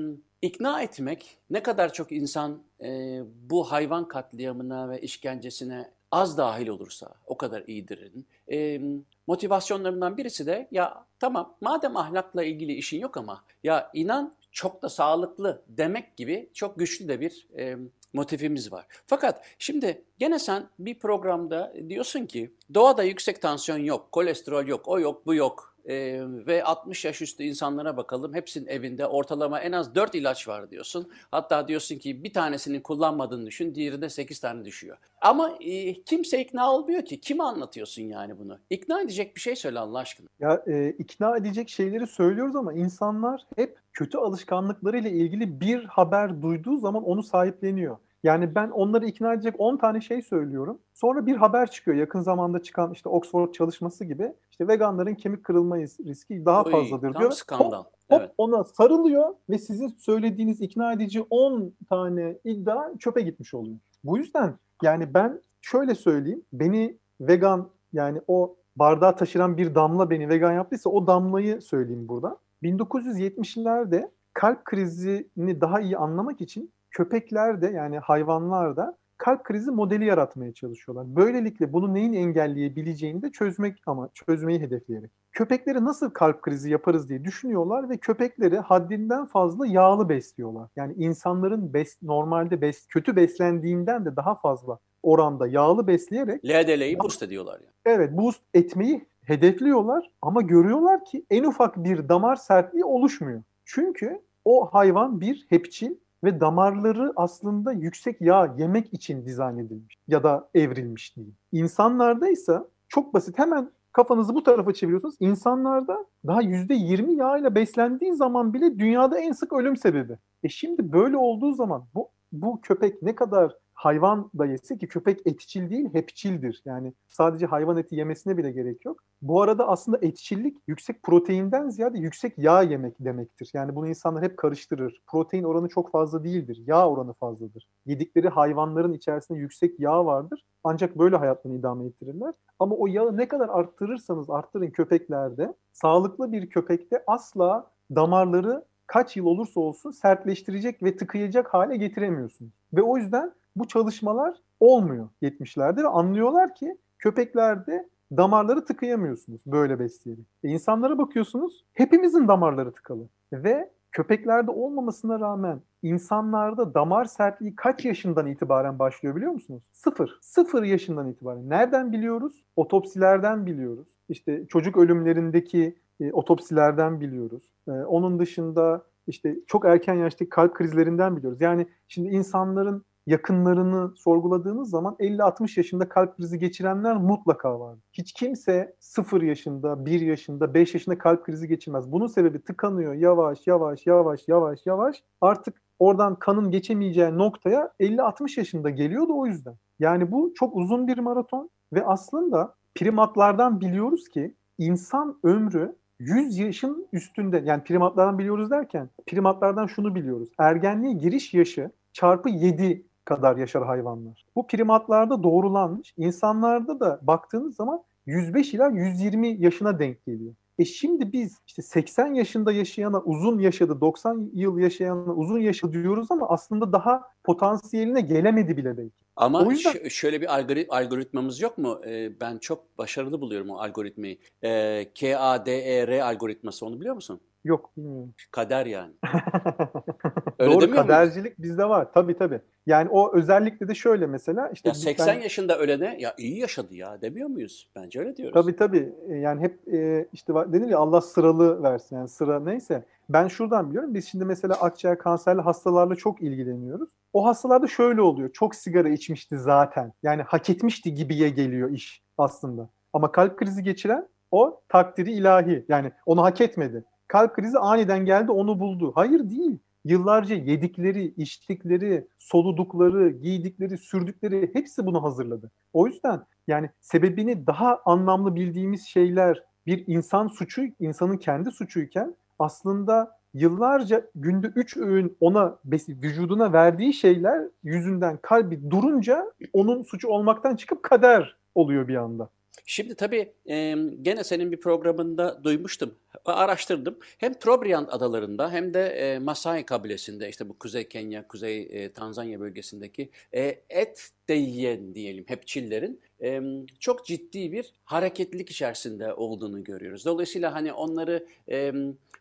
[0.43, 7.15] ikna etmek ne kadar çok insan e, bu hayvan katliamına ve işkencesine az dahil olursa
[7.27, 8.13] o kadar iyidir.
[8.53, 8.81] E,
[9.27, 14.89] motivasyonlarından birisi de ya tamam madem ahlakla ilgili işin yok ama ya inan çok da
[14.89, 17.77] sağlıklı demek gibi çok güçlü de bir e,
[18.13, 18.87] motifimiz var.
[19.07, 25.01] Fakat şimdi gene sen bir programda diyorsun ki doğada yüksek tansiyon yok, kolesterol yok, o
[25.01, 28.35] yok, bu yok e, ve 60 yaş üstü insanlara bakalım.
[28.35, 31.13] Hepsinin evinde ortalama en az 4 ilaç var diyorsun.
[31.31, 34.97] Hatta diyorsun ki bir tanesini kullanmadığını düşün, diğerinde 8 tane düşüyor.
[35.21, 37.21] Ama e, kimse ikna olmuyor ki.
[37.21, 38.59] Kime anlatıyorsun yani bunu?
[38.71, 40.29] İkna edecek bir şey söyle Allah aşkına.
[40.41, 46.77] Ya e, ikna edecek şeyleri söylüyoruz ama insanlar hep kötü alışkanlıklarıyla ilgili bir haber duyduğu
[46.77, 47.97] zaman onu sahipleniyor.
[48.23, 50.79] Yani ben onları ikna edecek 10 tane şey söylüyorum.
[50.95, 54.33] Sonra bir haber çıkıyor yakın zamanda çıkan işte Oxford çalışması gibi.
[54.51, 57.31] İşte veganların kemik kırılma riski daha Oy, fazladır diyor.
[57.31, 57.79] skandal.
[57.79, 58.31] Hop, hop evet.
[58.39, 63.77] ona sarılıyor ve sizin söylediğiniz ikna edici 10 tane iddia çöpe gitmiş oluyor.
[64.05, 66.43] Bu yüzden yani ben şöyle söyleyeyim.
[66.53, 72.39] Beni vegan yani o bardağı taşıran bir damla beni vegan yaptıysa o damlayı söyleyeyim burada.
[72.63, 80.05] 1970'lerde kalp krizini daha iyi anlamak için köpekler de yani hayvanlar da kalp krizi modeli
[80.05, 81.17] yaratmaya çalışıyorlar.
[81.17, 85.11] Böylelikle bunu neyin engelleyebileceğini de çözmek ama çözmeyi hedefleyerek.
[85.33, 90.69] Köpekleri nasıl kalp krizi yaparız diye düşünüyorlar ve köpekleri haddinden fazla yağlı besliyorlar.
[90.77, 97.23] Yani insanların bes, normalde bes, kötü beslendiğinden de daha fazla oranda yağlı besleyerek LDL'yi boost
[97.23, 97.73] ediyorlar yani.
[97.85, 103.43] Evet, boost etmeyi hedefliyorlar ama görüyorlar ki en ufak bir damar sertliği oluşmuyor.
[103.65, 105.95] Çünkü o hayvan bir hepçil
[106.25, 111.35] ve damarları aslında yüksek yağ yemek için dizayn edilmiş ya da evrilmiş değil.
[111.53, 112.59] İnsanlarda ise
[112.89, 115.15] çok basit hemen kafanızı bu tarafa çeviriyorsunuz.
[115.21, 120.19] İnsanlarda daha %20 yağ ile beslendiği zaman bile dünyada en sık ölüm sebebi.
[120.43, 125.27] E şimdi böyle olduğu zaman bu bu köpek ne kadar hayvan da yese ki köpek
[125.27, 126.63] etçil değil hepçildir.
[126.65, 129.05] Yani sadece hayvan eti yemesine bile gerek yok.
[129.23, 133.51] Bu arada aslında etçillik yüksek proteinden ziyade yüksek yağ yemek demektir.
[133.55, 135.03] Yani bunu insanlar hep karıştırır.
[135.07, 136.63] Protein oranı çok fazla değildir.
[136.67, 137.69] Yağ oranı fazladır.
[137.87, 140.45] Yedikleri hayvanların içerisinde yüksek yağ vardır.
[140.65, 142.35] Ancak böyle hayatlarını idame ettirirler.
[142.59, 149.27] Ama o yağı ne kadar arttırırsanız arttırın köpeklerde, sağlıklı bir köpekte asla damarları kaç yıl
[149.27, 152.53] olursa olsun sertleştirecek ve tıkayacak hale getiremiyorsunuz.
[152.73, 160.27] Ve o yüzden bu çalışmalar olmuyor 70'lerde ve anlıyorlar ki köpeklerde damarları tıkayamıyorsunuz böyle besleyerek.
[160.45, 168.27] E insanlara bakıyorsunuz hepimizin damarları tıkalı ve köpeklerde olmamasına rağmen insanlarda damar sertliği kaç yaşından
[168.27, 169.63] itibaren başlıyor biliyor musunuz?
[169.73, 170.19] Sıfır.
[170.21, 171.49] Sıfır yaşından itibaren.
[171.49, 172.45] Nereden biliyoruz?
[172.57, 173.89] Otopsilerden biliyoruz.
[174.09, 177.43] İşte çocuk ölümlerindeki e, otopsilerden biliyoruz.
[177.69, 181.41] E, onun dışında işte çok erken yaştaki kalp krizlerinden biliyoruz.
[181.41, 187.79] Yani şimdi insanların yakınlarını sorguladığınız zaman 50-60 yaşında kalp krizi geçirenler mutlaka var.
[187.93, 191.93] Hiç kimse 0 yaşında, 1 yaşında, 5 yaşında kalp krizi geçirmez.
[191.93, 195.03] Bunun sebebi tıkanıyor yavaş yavaş yavaş yavaş yavaş.
[195.21, 199.55] Artık oradan kanın geçemeyeceği noktaya 50-60 yaşında geliyor da o yüzden.
[199.79, 206.89] Yani bu çok uzun bir maraton ve aslında primatlardan biliyoruz ki insan ömrü 100 yaşın
[206.93, 210.29] üstünde yani primatlardan biliyoruz derken primatlardan şunu biliyoruz.
[210.39, 214.27] Ergenliğe giriş yaşı çarpı 7 kadar yaşar hayvanlar.
[214.37, 215.95] Bu primatlarda doğrulanmış.
[215.97, 220.35] İnsanlarda da baktığınız zaman 105 ila 120 yaşına denk geliyor.
[220.59, 226.07] E şimdi biz işte 80 yaşında yaşayana uzun yaşadı, 90 yıl yaşayana uzun yaşadı diyoruz
[226.11, 228.95] ama aslında daha potansiyeline gelemedi bile belki.
[229.17, 229.89] Ama o yüzden...
[229.89, 230.37] şöyle bir
[230.77, 231.81] algoritmamız yok mu?
[231.87, 234.19] Ee, ben çok başarılı buluyorum o algoritmayı.
[234.45, 237.21] Ee, KADER algoritması onu biliyor musun?
[237.45, 238.15] Yok bilmiyorum.
[238.31, 238.93] Kader yani.
[240.39, 241.93] Öyle Doğru kadercilik bizde var.
[241.95, 242.41] Tabii tabii.
[242.67, 246.39] Yani o özellikle de şöyle mesela işte Ya biz- 80 ben- yaşında ölene ya iyi
[246.39, 247.71] yaşadı ya demiyor muyuz?
[247.77, 248.35] Bence öyle diyoruz.
[248.35, 248.93] Tabii tabii.
[249.09, 252.85] E, Yani hep e, işte denir ya Allah sıralı versin yani sıra neyse.
[253.09, 253.95] Ben şuradan biliyorum.
[253.95, 256.89] Biz şimdi mesela akciğer kanserli hastalarla çok ilgileniyoruz.
[257.13, 258.33] O hastalarda şöyle oluyor.
[258.33, 259.93] Çok sigara içmişti zaten.
[260.03, 262.69] Yani hak etmişti gibiye geliyor iş aslında.
[262.93, 265.65] Ama kalp krizi geçiren o takdiri ilahi.
[265.69, 266.85] Yani onu hak etmedi.
[267.09, 268.93] Kalp krizi aniden geldi onu buldu.
[268.95, 269.59] Hayır değil.
[269.85, 275.51] Yıllarca yedikleri, içtikleri, soludukları, giydikleri, sürdükleri hepsi bunu hazırladı.
[275.73, 283.19] O yüzden yani sebebini daha anlamlı bildiğimiz şeyler bir insan suçu, insanın kendi suçuyken aslında
[283.35, 290.83] yıllarca günde üç öğün ona vücuduna verdiği şeyler yüzünden kalbi durunca onun suçu olmaktan çıkıp
[290.83, 292.29] kader oluyor bir anda.
[292.67, 295.95] Şimdi tabii e, gene senin bir programında duymuştum,
[296.25, 296.99] araştırdım.
[297.19, 302.41] Hem Trobriand adalarında hem de e, Masai kabilesinde işte bu Kuzey Kenya, Kuzey e, Tanzanya
[302.41, 306.41] bölgesindeki e, et de yiyen diyelim hep Çillerin e,
[306.81, 310.05] çok ciddi bir hareketlilik içerisinde olduğunu görüyoruz.
[310.05, 311.73] Dolayısıyla hani onları e,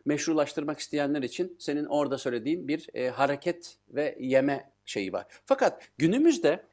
[0.04, 5.26] meşrulaştırmak isteyenler için senin orada söylediğin bir e, hareket ve yeme şeyi var.
[5.44, 6.67] Fakat günümüzde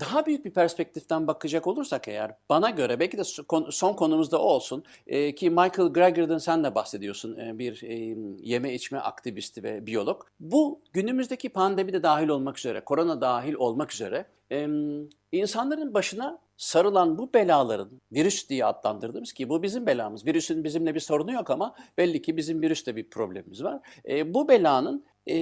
[0.00, 4.84] daha büyük bir perspektiften bakacak olursak eğer bana göre belki de son- konumuzda o olsun
[5.36, 7.82] ki Michael Greger'dan sen de bahsediyorsun bir
[8.42, 10.22] yeme içme aktivisti ve biyolog.
[10.40, 14.26] Bu günümüzdeki pandemi de dahil olmak üzere, korona dahil olmak üzere
[15.32, 20.26] insanların başına sarılan bu belaların virüs diye adlandırdığımız ki bu bizim belamız.
[20.26, 23.80] Virüsün bizimle bir sorunu yok ama belli ki bizim virüste bir problemimiz var.
[24.08, 25.36] E, bu belanın e,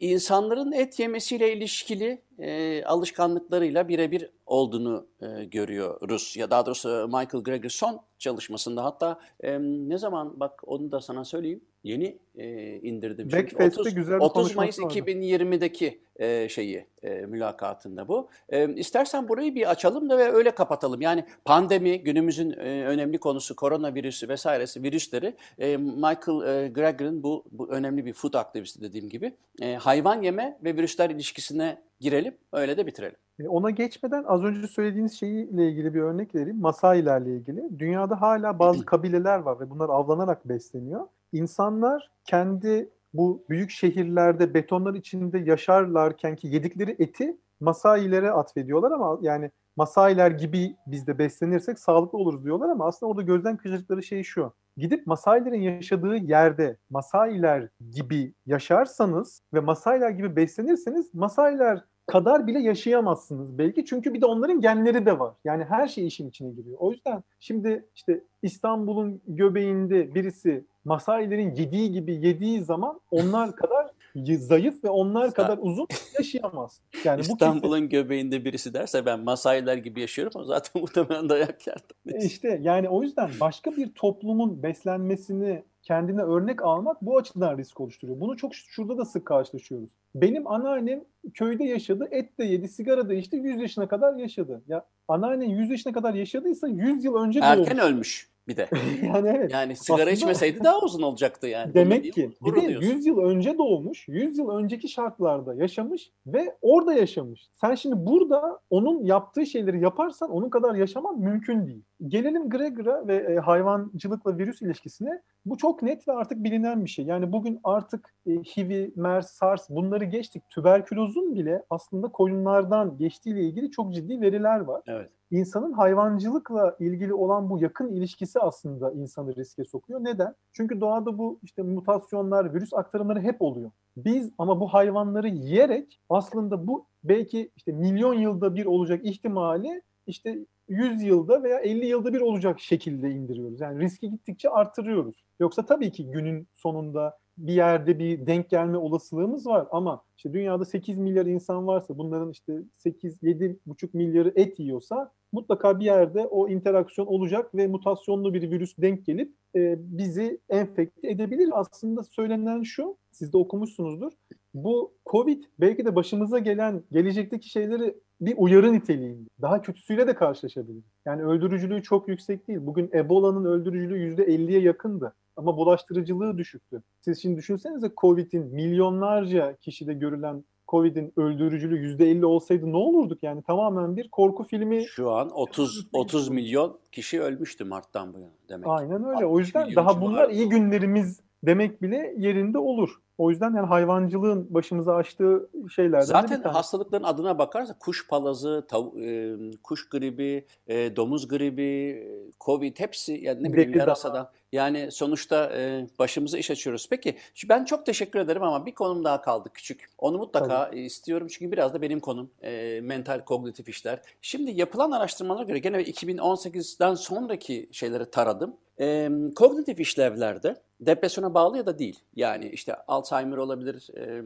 [0.00, 6.34] insanların et yemesiyle ilişkili e, alışkanlıklarıyla birebir olduğunu e, görüyoruz.
[6.36, 11.24] Ya daha doğrusu Michael Greger son çalışmasında hatta e, ne zaman bak onu da sana
[11.24, 13.28] söyleyeyim yeni e, indirdim.
[13.28, 15.10] Çünkü Backfest'te 30, güzel bir 30 Mayıs konuşması vardı.
[15.10, 18.28] 2020'deki e, şeyi e, mülakatında bu.
[18.48, 21.00] E, istersen burayı bir açalım da ve öyle kapatalım.
[21.00, 27.68] Yani pandemi günümüzün e, önemli konusu koronavirüsü vesairesi virüsleri e, Michael e, Greger'ın bu, bu
[27.68, 29.32] önemli bir food aktivisti dediğim gibi
[29.62, 33.16] e, hayvan yeme ve virüsler ilişkisine girelim öyle de bitirelim.
[33.40, 36.60] E, Ona geçmeden az önce söylediğiniz şeyle ilgili bir örnek vereyim.
[36.60, 37.78] Masailerle ilgili.
[37.78, 41.06] Dünyada hala bazı kabileler var ve bunlar avlanarak besleniyor.
[41.32, 49.50] İnsanlar kendi bu büyük şehirlerde betonlar içinde yaşarlarken ki yedikleri eti Masailere atfediyorlar ama yani
[49.76, 54.52] Masailer gibi biz de beslenirsek sağlıklı oluruz diyorlar ama aslında orada gözden kaçırdıkları şey şu.
[54.76, 63.58] Gidip Masailerin yaşadığı yerde Masailer gibi yaşarsanız ve Masailer gibi beslenirseniz Masailer kadar bile yaşayamazsınız
[63.58, 63.84] belki.
[63.84, 65.34] Çünkü bir de onların genleri de var.
[65.44, 66.76] Yani her şey işin içine giriyor.
[66.78, 73.90] O yüzden şimdi işte İstanbul'un göbeğinde birisi Masailerin yediği gibi yediği zaman onlar kadar
[74.38, 75.86] zayıf ve onlar kadar uzun
[76.18, 76.80] yaşayamaz.
[77.04, 77.20] Yani.
[77.20, 81.76] İstanbul'un göbeğinde birisi derse ben Masailer gibi yaşıyorum o zaten muhtemelen dayak yer.
[82.06, 87.80] E İşte yani o yüzden başka bir toplumun beslenmesini kendine örnek almak bu açıdan risk
[87.80, 88.20] oluşturuyor.
[88.20, 89.88] Bunu çok şurada da sık karşılaşıyoruz.
[90.14, 94.62] Benim anneannem köyde yaşadı, et de yedi, sigara da içti, 100 yaşına kadar yaşadı.
[94.68, 97.68] Ya anneannen 100 yaşına kadar yaşadıysa 100 yıl önce doğmuş.
[97.68, 98.68] Erken ölmüş bir de.
[99.02, 99.52] yani evet.
[99.52, 101.74] Yani sigara Aslında- içmeseydi daha uzun olacaktı yani.
[101.74, 102.88] Demek Bunu ki bir de duyuyorsun.
[102.90, 107.48] 100 yıl önce doğmuş, 100 yıl önceki şartlarda yaşamış ve orada yaşamış.
[107.60, 111.82] Sen şimdi burada onun yaptığı şeyleri yaparsan onun kadar yaşaman mümkün değil.
[112.08, 115.22] Gelelim Gregor'a ve e, hayvancılıkla virüs ilişkisine.
[115.44, 117.04] Bu çok net ve artık bilinen bir şey.
[117.04, 120.42] Yani bugün artık e, HIV, MERS, SARS bunları geçtik.
[120.50, 125.10] Tüberkülozun bile aslında koyunlardan geçtiğiyle ilgili çok ciddi veriler var Evet.
[125.30, 130.04] İnsanın hayvancılıkla ilgili olan bu yakın ilişkisi aslında insanı riske sokuyor.
[130.04, 130.34] Neden?
[130.52, 133.70] Çünkü doğada bu işte mutasyonlar, virüs aktarımları hep oluyor.
[133.96, 140.38] Biz ama bu hayvanları yiyerek aslında bu belki işte milyon yılda bir olacak ihtimali işte
[140.68, 143.60] 100 yılda veya 50 yılda bir olacak şekilde indiriyoruz.
[143.60, 145.24] Yani riski gittikçe artırıyoruz.
[145.40, 150.64] Yoksa tabii ki günün sonunda bir yerde bir denk gelme olasılığımız var ama işte dünyada
[150.64, 156.48] 8 milyar insan varsa bunların işte 8 7,5 milyarı et yiyorsa mutlaka bir yerde o
[156.48, 161.50] interaksiyon olacak ve mutasyonlu bir virüs denk gelip e, bizi enfekte edebilir.
[161.52, 164.12] Aslında söylenen şu, siz de okumuşsunuzdur.
[164.54, 169.28] Bu Covid belki de başımıza gelen gelecekteki şeyleri bir uyarı niteliğinde.
[169.42, 170.84] Daha kötüsüyle de karşılaşabilir.
[171.06, 172.58] Yani öldürücülüğü çok yüksek değil.
[172.62, 175.14] Bugün Ebola'nın öldürücülüğü %50'ye yakındı.
[175.36, 176.82] Ama bulaştırıcılığı düşüktü.
[177.00, 183.42] Siz şimdi düşünsenize Covid'in milyonlarca kişide görülen Covid'in öldürücülüğü %50 olsaydı ne olurduk yani?
[183.42, 184.84] Tamamen bir korku filmi.
[184.84, 188.66] Şu an 30 30 milyon kişi ölmüştü Mart'tan bu yana demek.
[188.68, 189.26] Aynen öyle.
[189.26, 192.90] 60 O yüzden daha bunlar iyi günlerimiz demek bile yerinde olur.
[193.18, 199.36] O yüzden yani hayvancılığın başımıza açtığı şeylerden Zaten hastalıkların adına bakarsa kuş palazı, tav- e,
[199.62, 202.02] kuş gribi, e, domuz gribi,
[202.40, 204.30] covid hepsi yani ne bileyim yarasadan.
[204.52, 206.86] Yani sonuçta e, başımıza iş açıyoruz.
[206.90, 207.16] Peki
[207.48, 209.90] ben çok teşekkür ederim ama bir konum daha kaldı küçük.
[209.98, 210.80] Onu mutlaka Tabii.
[210.80, 214.00] istiyorum çünkü biraz da benim konum e, mental kognitif işler.
[214.22, 218.56] Şimdi yapılan araştırmalara göre gene 2018'den sonraki şeyleri taradım.
[218.80, 222.00] E, kognitif işlevlerde depresyona bağlı ya da değil.
[222.16, 224.22] Yani işte Alzheimer olabilir, e,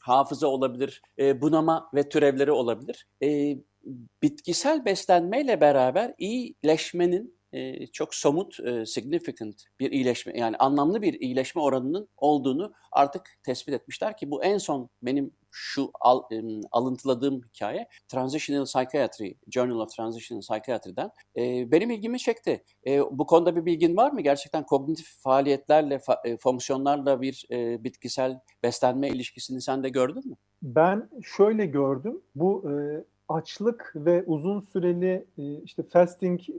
[0.00, 3.06] hafıza olabilir, e, bunama ve türevleri olabilir.
[3.22, 3.56] E,
[4.22, 11.62] bitkisel beslenmeyle beraber iyileşmenin e, çok somut, e, significant bir iyileşme yani anlamlı bir iyileşme
[11.62, 16.22] oranının olduğunu artık tespit etmişler ki bu en son benim şu al,
[16.72, 22.64] alıntıladığım hikaye Transitional Psychiatry, Journal of Transitional Psychiatry'den e, benim ilgimi çekti.
[22.86, 24.20] E, bu konuda bir bilgin var mı?
[24.20, 30.36] Gerçekten kognitif faaliyetlerle, fa, e, fonksiyonlarla bir e, bitkisel beslenme ilişkisini sen de gördün mü?
[30.62, 32.20] Ben şöyle gördüm.
[32.34, 36.56] Bu e, açlık ve uzun süreli e, işte fasting e,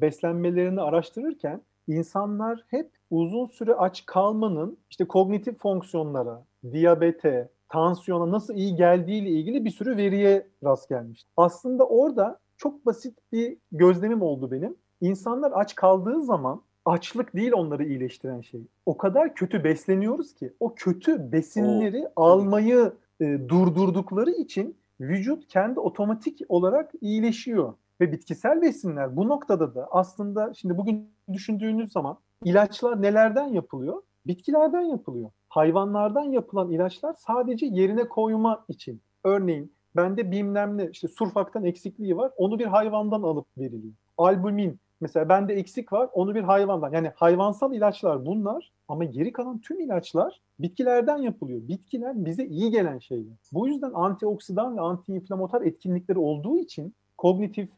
[0.00, 8.76] beslenmelerini araştırırken insanlar hep uzun süre aç kalmanın işte kognitif fonksiyonlara, diyabete, tansiyona nasıl iyi
[8.76, 11.26] geldiği ile ilgili bir sürü veriye rast gelmiş.
[11.36, 14.76] Aslında orada çok basit bir gözlemim oldu benim.
[15.00, 18.60] İnsanlar aç kaldığı zaman açlık değil onları iyileştiren şey.
[18.86, 22.24] O kadar kötü besleniyoruz ki o kötü besinleri o.
[22.24, 27.74] almayı e, durdurdukları için vücut kendi otomatik olarak iyileşiyor.
[28.00, 34.02] Ve bitkisel besinler bu noktada da aslında şimdi bugün düşündüğünüz zaman ilaçlar nelerden yapılıyor?
[34.26, 35.30] Bitkilerden yapılıyor.
[35.56, 39.00] Hayvanlardan yapılan ilaçlar sadece yerine koyma için.
[39.24, 43.94] Örneğin bende bilmem işte surfaktan eksikliği var onu bir hayvandan alıp veriliyor.
[44.18, 46.92] Albumin mesela bende eksik var onu bir hayvandan.
[46.92, 51.68] Yani hayvansal ilaçlar bunlar ama geri kalan tüm ilaçlar bitkilerden yapılıyor.
[51.68, 53.36] Bitkiler bize iyi gelen şeyler.
[53.52, 57.68] Bu yüzden antioksidan ve antiinflamatuar etkinlikleri olduğu için kognitif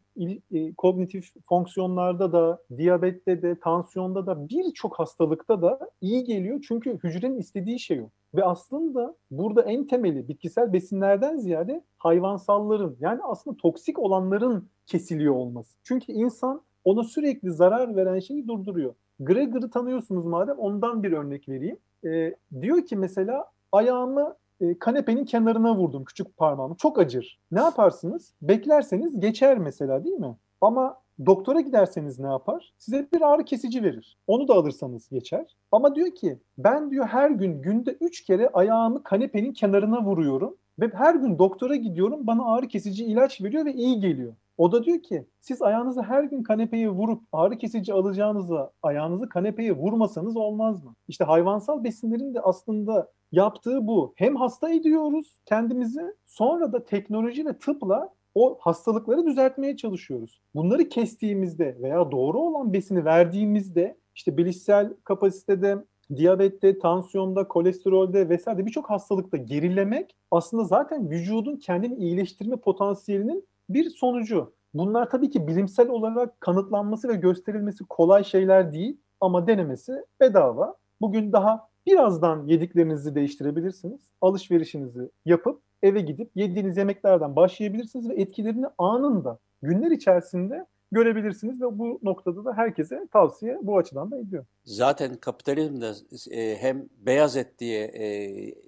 [0.52, 6.64] e, kognitif fonksiyonlarda da, diyabette de, tansiyonda da birçok hastalıkta da iyi geliyor.
[6.68, 8.10] Çünkü hücrenin istediği şey o.
[8.34, 15.76] Ve aslında burada en temeli bitkisel besinlerden ziyade hayvansalların yani aslında toksik olanların kesiliyor olması.
[15.82, 18.94] Çünkü insan ona sürekli zarar veren şeyi durduruyor.
[19.20, 21.76] Gregor'ı tanıyorsunuz madem ondan bir örnek vereyim.
[22.04, 26.76] E, diyor ki mesela ayağımı e, kanepenin kenarına vurdum küçük parmağımı.
[26.76, 27.38] Çok acır.
[27.50, 28.34] Ne yaparsınız?
[28.42, 30.36] Beklerseniz geçer mesela değil mi?
[30.60, 32.72] Ama doktora giderseniz ne yapar?
[32.78, 34.18] Size bir ağrı kesici verir.
[34.26, 35.56] Onu da alırsanız geçer.
[35.72, 40.56] Ama diyor ki ben diyor her gün günde üç kere ayağımı kanepenin kenarına vuruyorum.
[40.80, 44.34] Ve her gün doktora gidiyorum bana ağrı kesici ilaç veriyor ve iyi geliyor.
[44.58, 49.72] O da diyor ki siz ayağınızı her gün kanepeye vurup ağrı kesici alacağınıza ayağınızı kanepeye
[49.72, 50.94] vurmasanız olmaz mı?
[51.08, 54.12] İşte hayvansal besinlerin de aslında yaptığı bu.
[54.16, 60.40] Hem hasta ediyoruz kendimizi sonra da teknoloji ve tıpla o hastalıkları düzeltmeye çalışıyoruz.
[60.54, 65.84] Bunları kestiğimizde veya doğru olan besini verdiğimizde işte bilişsel kapasitede
[66.16, 74.52] diyabette, tansiyonda, kolesterolde vesaire birçok hastalıkta gerilemek aslında zaten vücudun kendini iyileştirme potansiyelinin bir sonucu.
[74.74, 80.74] Bunlar tabii ki bilimsel olarak kanıtlanması ve gösterilmesi kolay şeyler değil ama denemesi bedava.
[81.00, 84.00] Bugün daha birazdan yediklerinizi değiştirebilirsiniz.
[84.20, 92.00] Alışverişinizi yapıp eve gidip yediğiniz yemeklerden başlayabilirsiniz ve etkilerini anında günler içerisinde görebilirsiniz ve bu
[92.02, 94.44] noktada da herkese tavsiye bu açıdan da ediyor.
[94.64, 95.92] Zaten kapitalizmde
[96.30, 98.08] e, hem beyaz et diye e,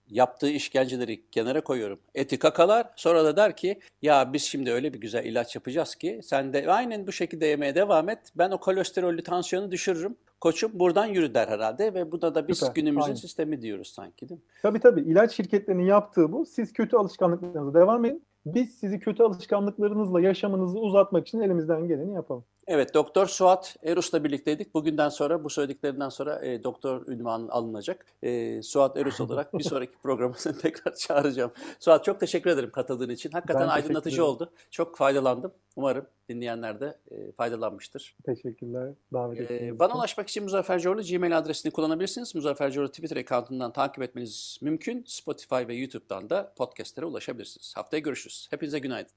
[0.08, 2.00] yaptığı işkenceleri kenara koyuyorum.
[2.14, 6.20] Eti kakalar sonra da der ki ya biz şimdi öyle bir güzel ilaç yapacağız ki
[6.22, 8.18] sen de aynen bu şekilde yemeye devam et.
[8.34, 10.16] Ben o kolesterollü tansiyonu düşürürüm.
[10.40, 13.14] Koçum buradan yürü der herhalde ve buna da biz Süper, günümüzün aynen.
[13.14, 14.46] sistemi diyoruz sanki değil mi?
[14.62, 16.46] Tabii tabii ilaç şirketlerinin yaptığı bu.
[16.46, 18.24] Siz kötü alışkanlıklarınıza devam edin.
[18.46, 22.44] Biz sizi kötü alışkanlıklarınızla yaşamınızı uzatmak için elimizden geleni yapalım.
[22.72, 24.74] Evet, Doktor Suat Erus'la birlikteydik.
[24.74, 28.06] Bugünden sonra, bu söylediklerinden sonra e, doktor ünvanı alınacak.
[28.22, 31.52] E, Suat Erus olarak bir sonraki programı seni tekrar çağıracağım.
[31.80, 33.30] Suat çok teşekkür ederim katıldığın için.
[33.30, 34.52] Hakikaten ben aydınlatıcı oldu.
[34.70, 35.52] Çok faydalandım.
[35.76, 38.16] Umarım dinleyenler de e, faydalanmıştır.
[38.24, 38.94] Teşekkürler.
[39.12, 42.34] Davet e, Bana ulaşmak için Muzaffer Coğlu Gmail adresini kullanabilirsiniz.
[42.34, 45.04] Muzaffer Coğlu Twitter account'undan takip etmeniz mümkün.
[45.06, 47.72] Spotify ve YouTube'dan da podcastlere ulaşabilirsiniz.
[47.76, 48.48] Haftaya görüşürüz.
[48.50, 49.12] Hepinize günaydın.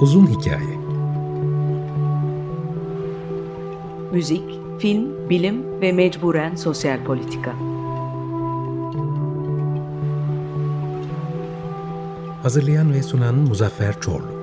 [0.00, 0.78] Uzun Hikaye
[4.12, 4.42] Müzik,
[4.78, 7.54] film, bilim ve mecburen sosyal politika.
[12.42, 14.37] Hazırlayan ve sunan Muzaffer Çorlu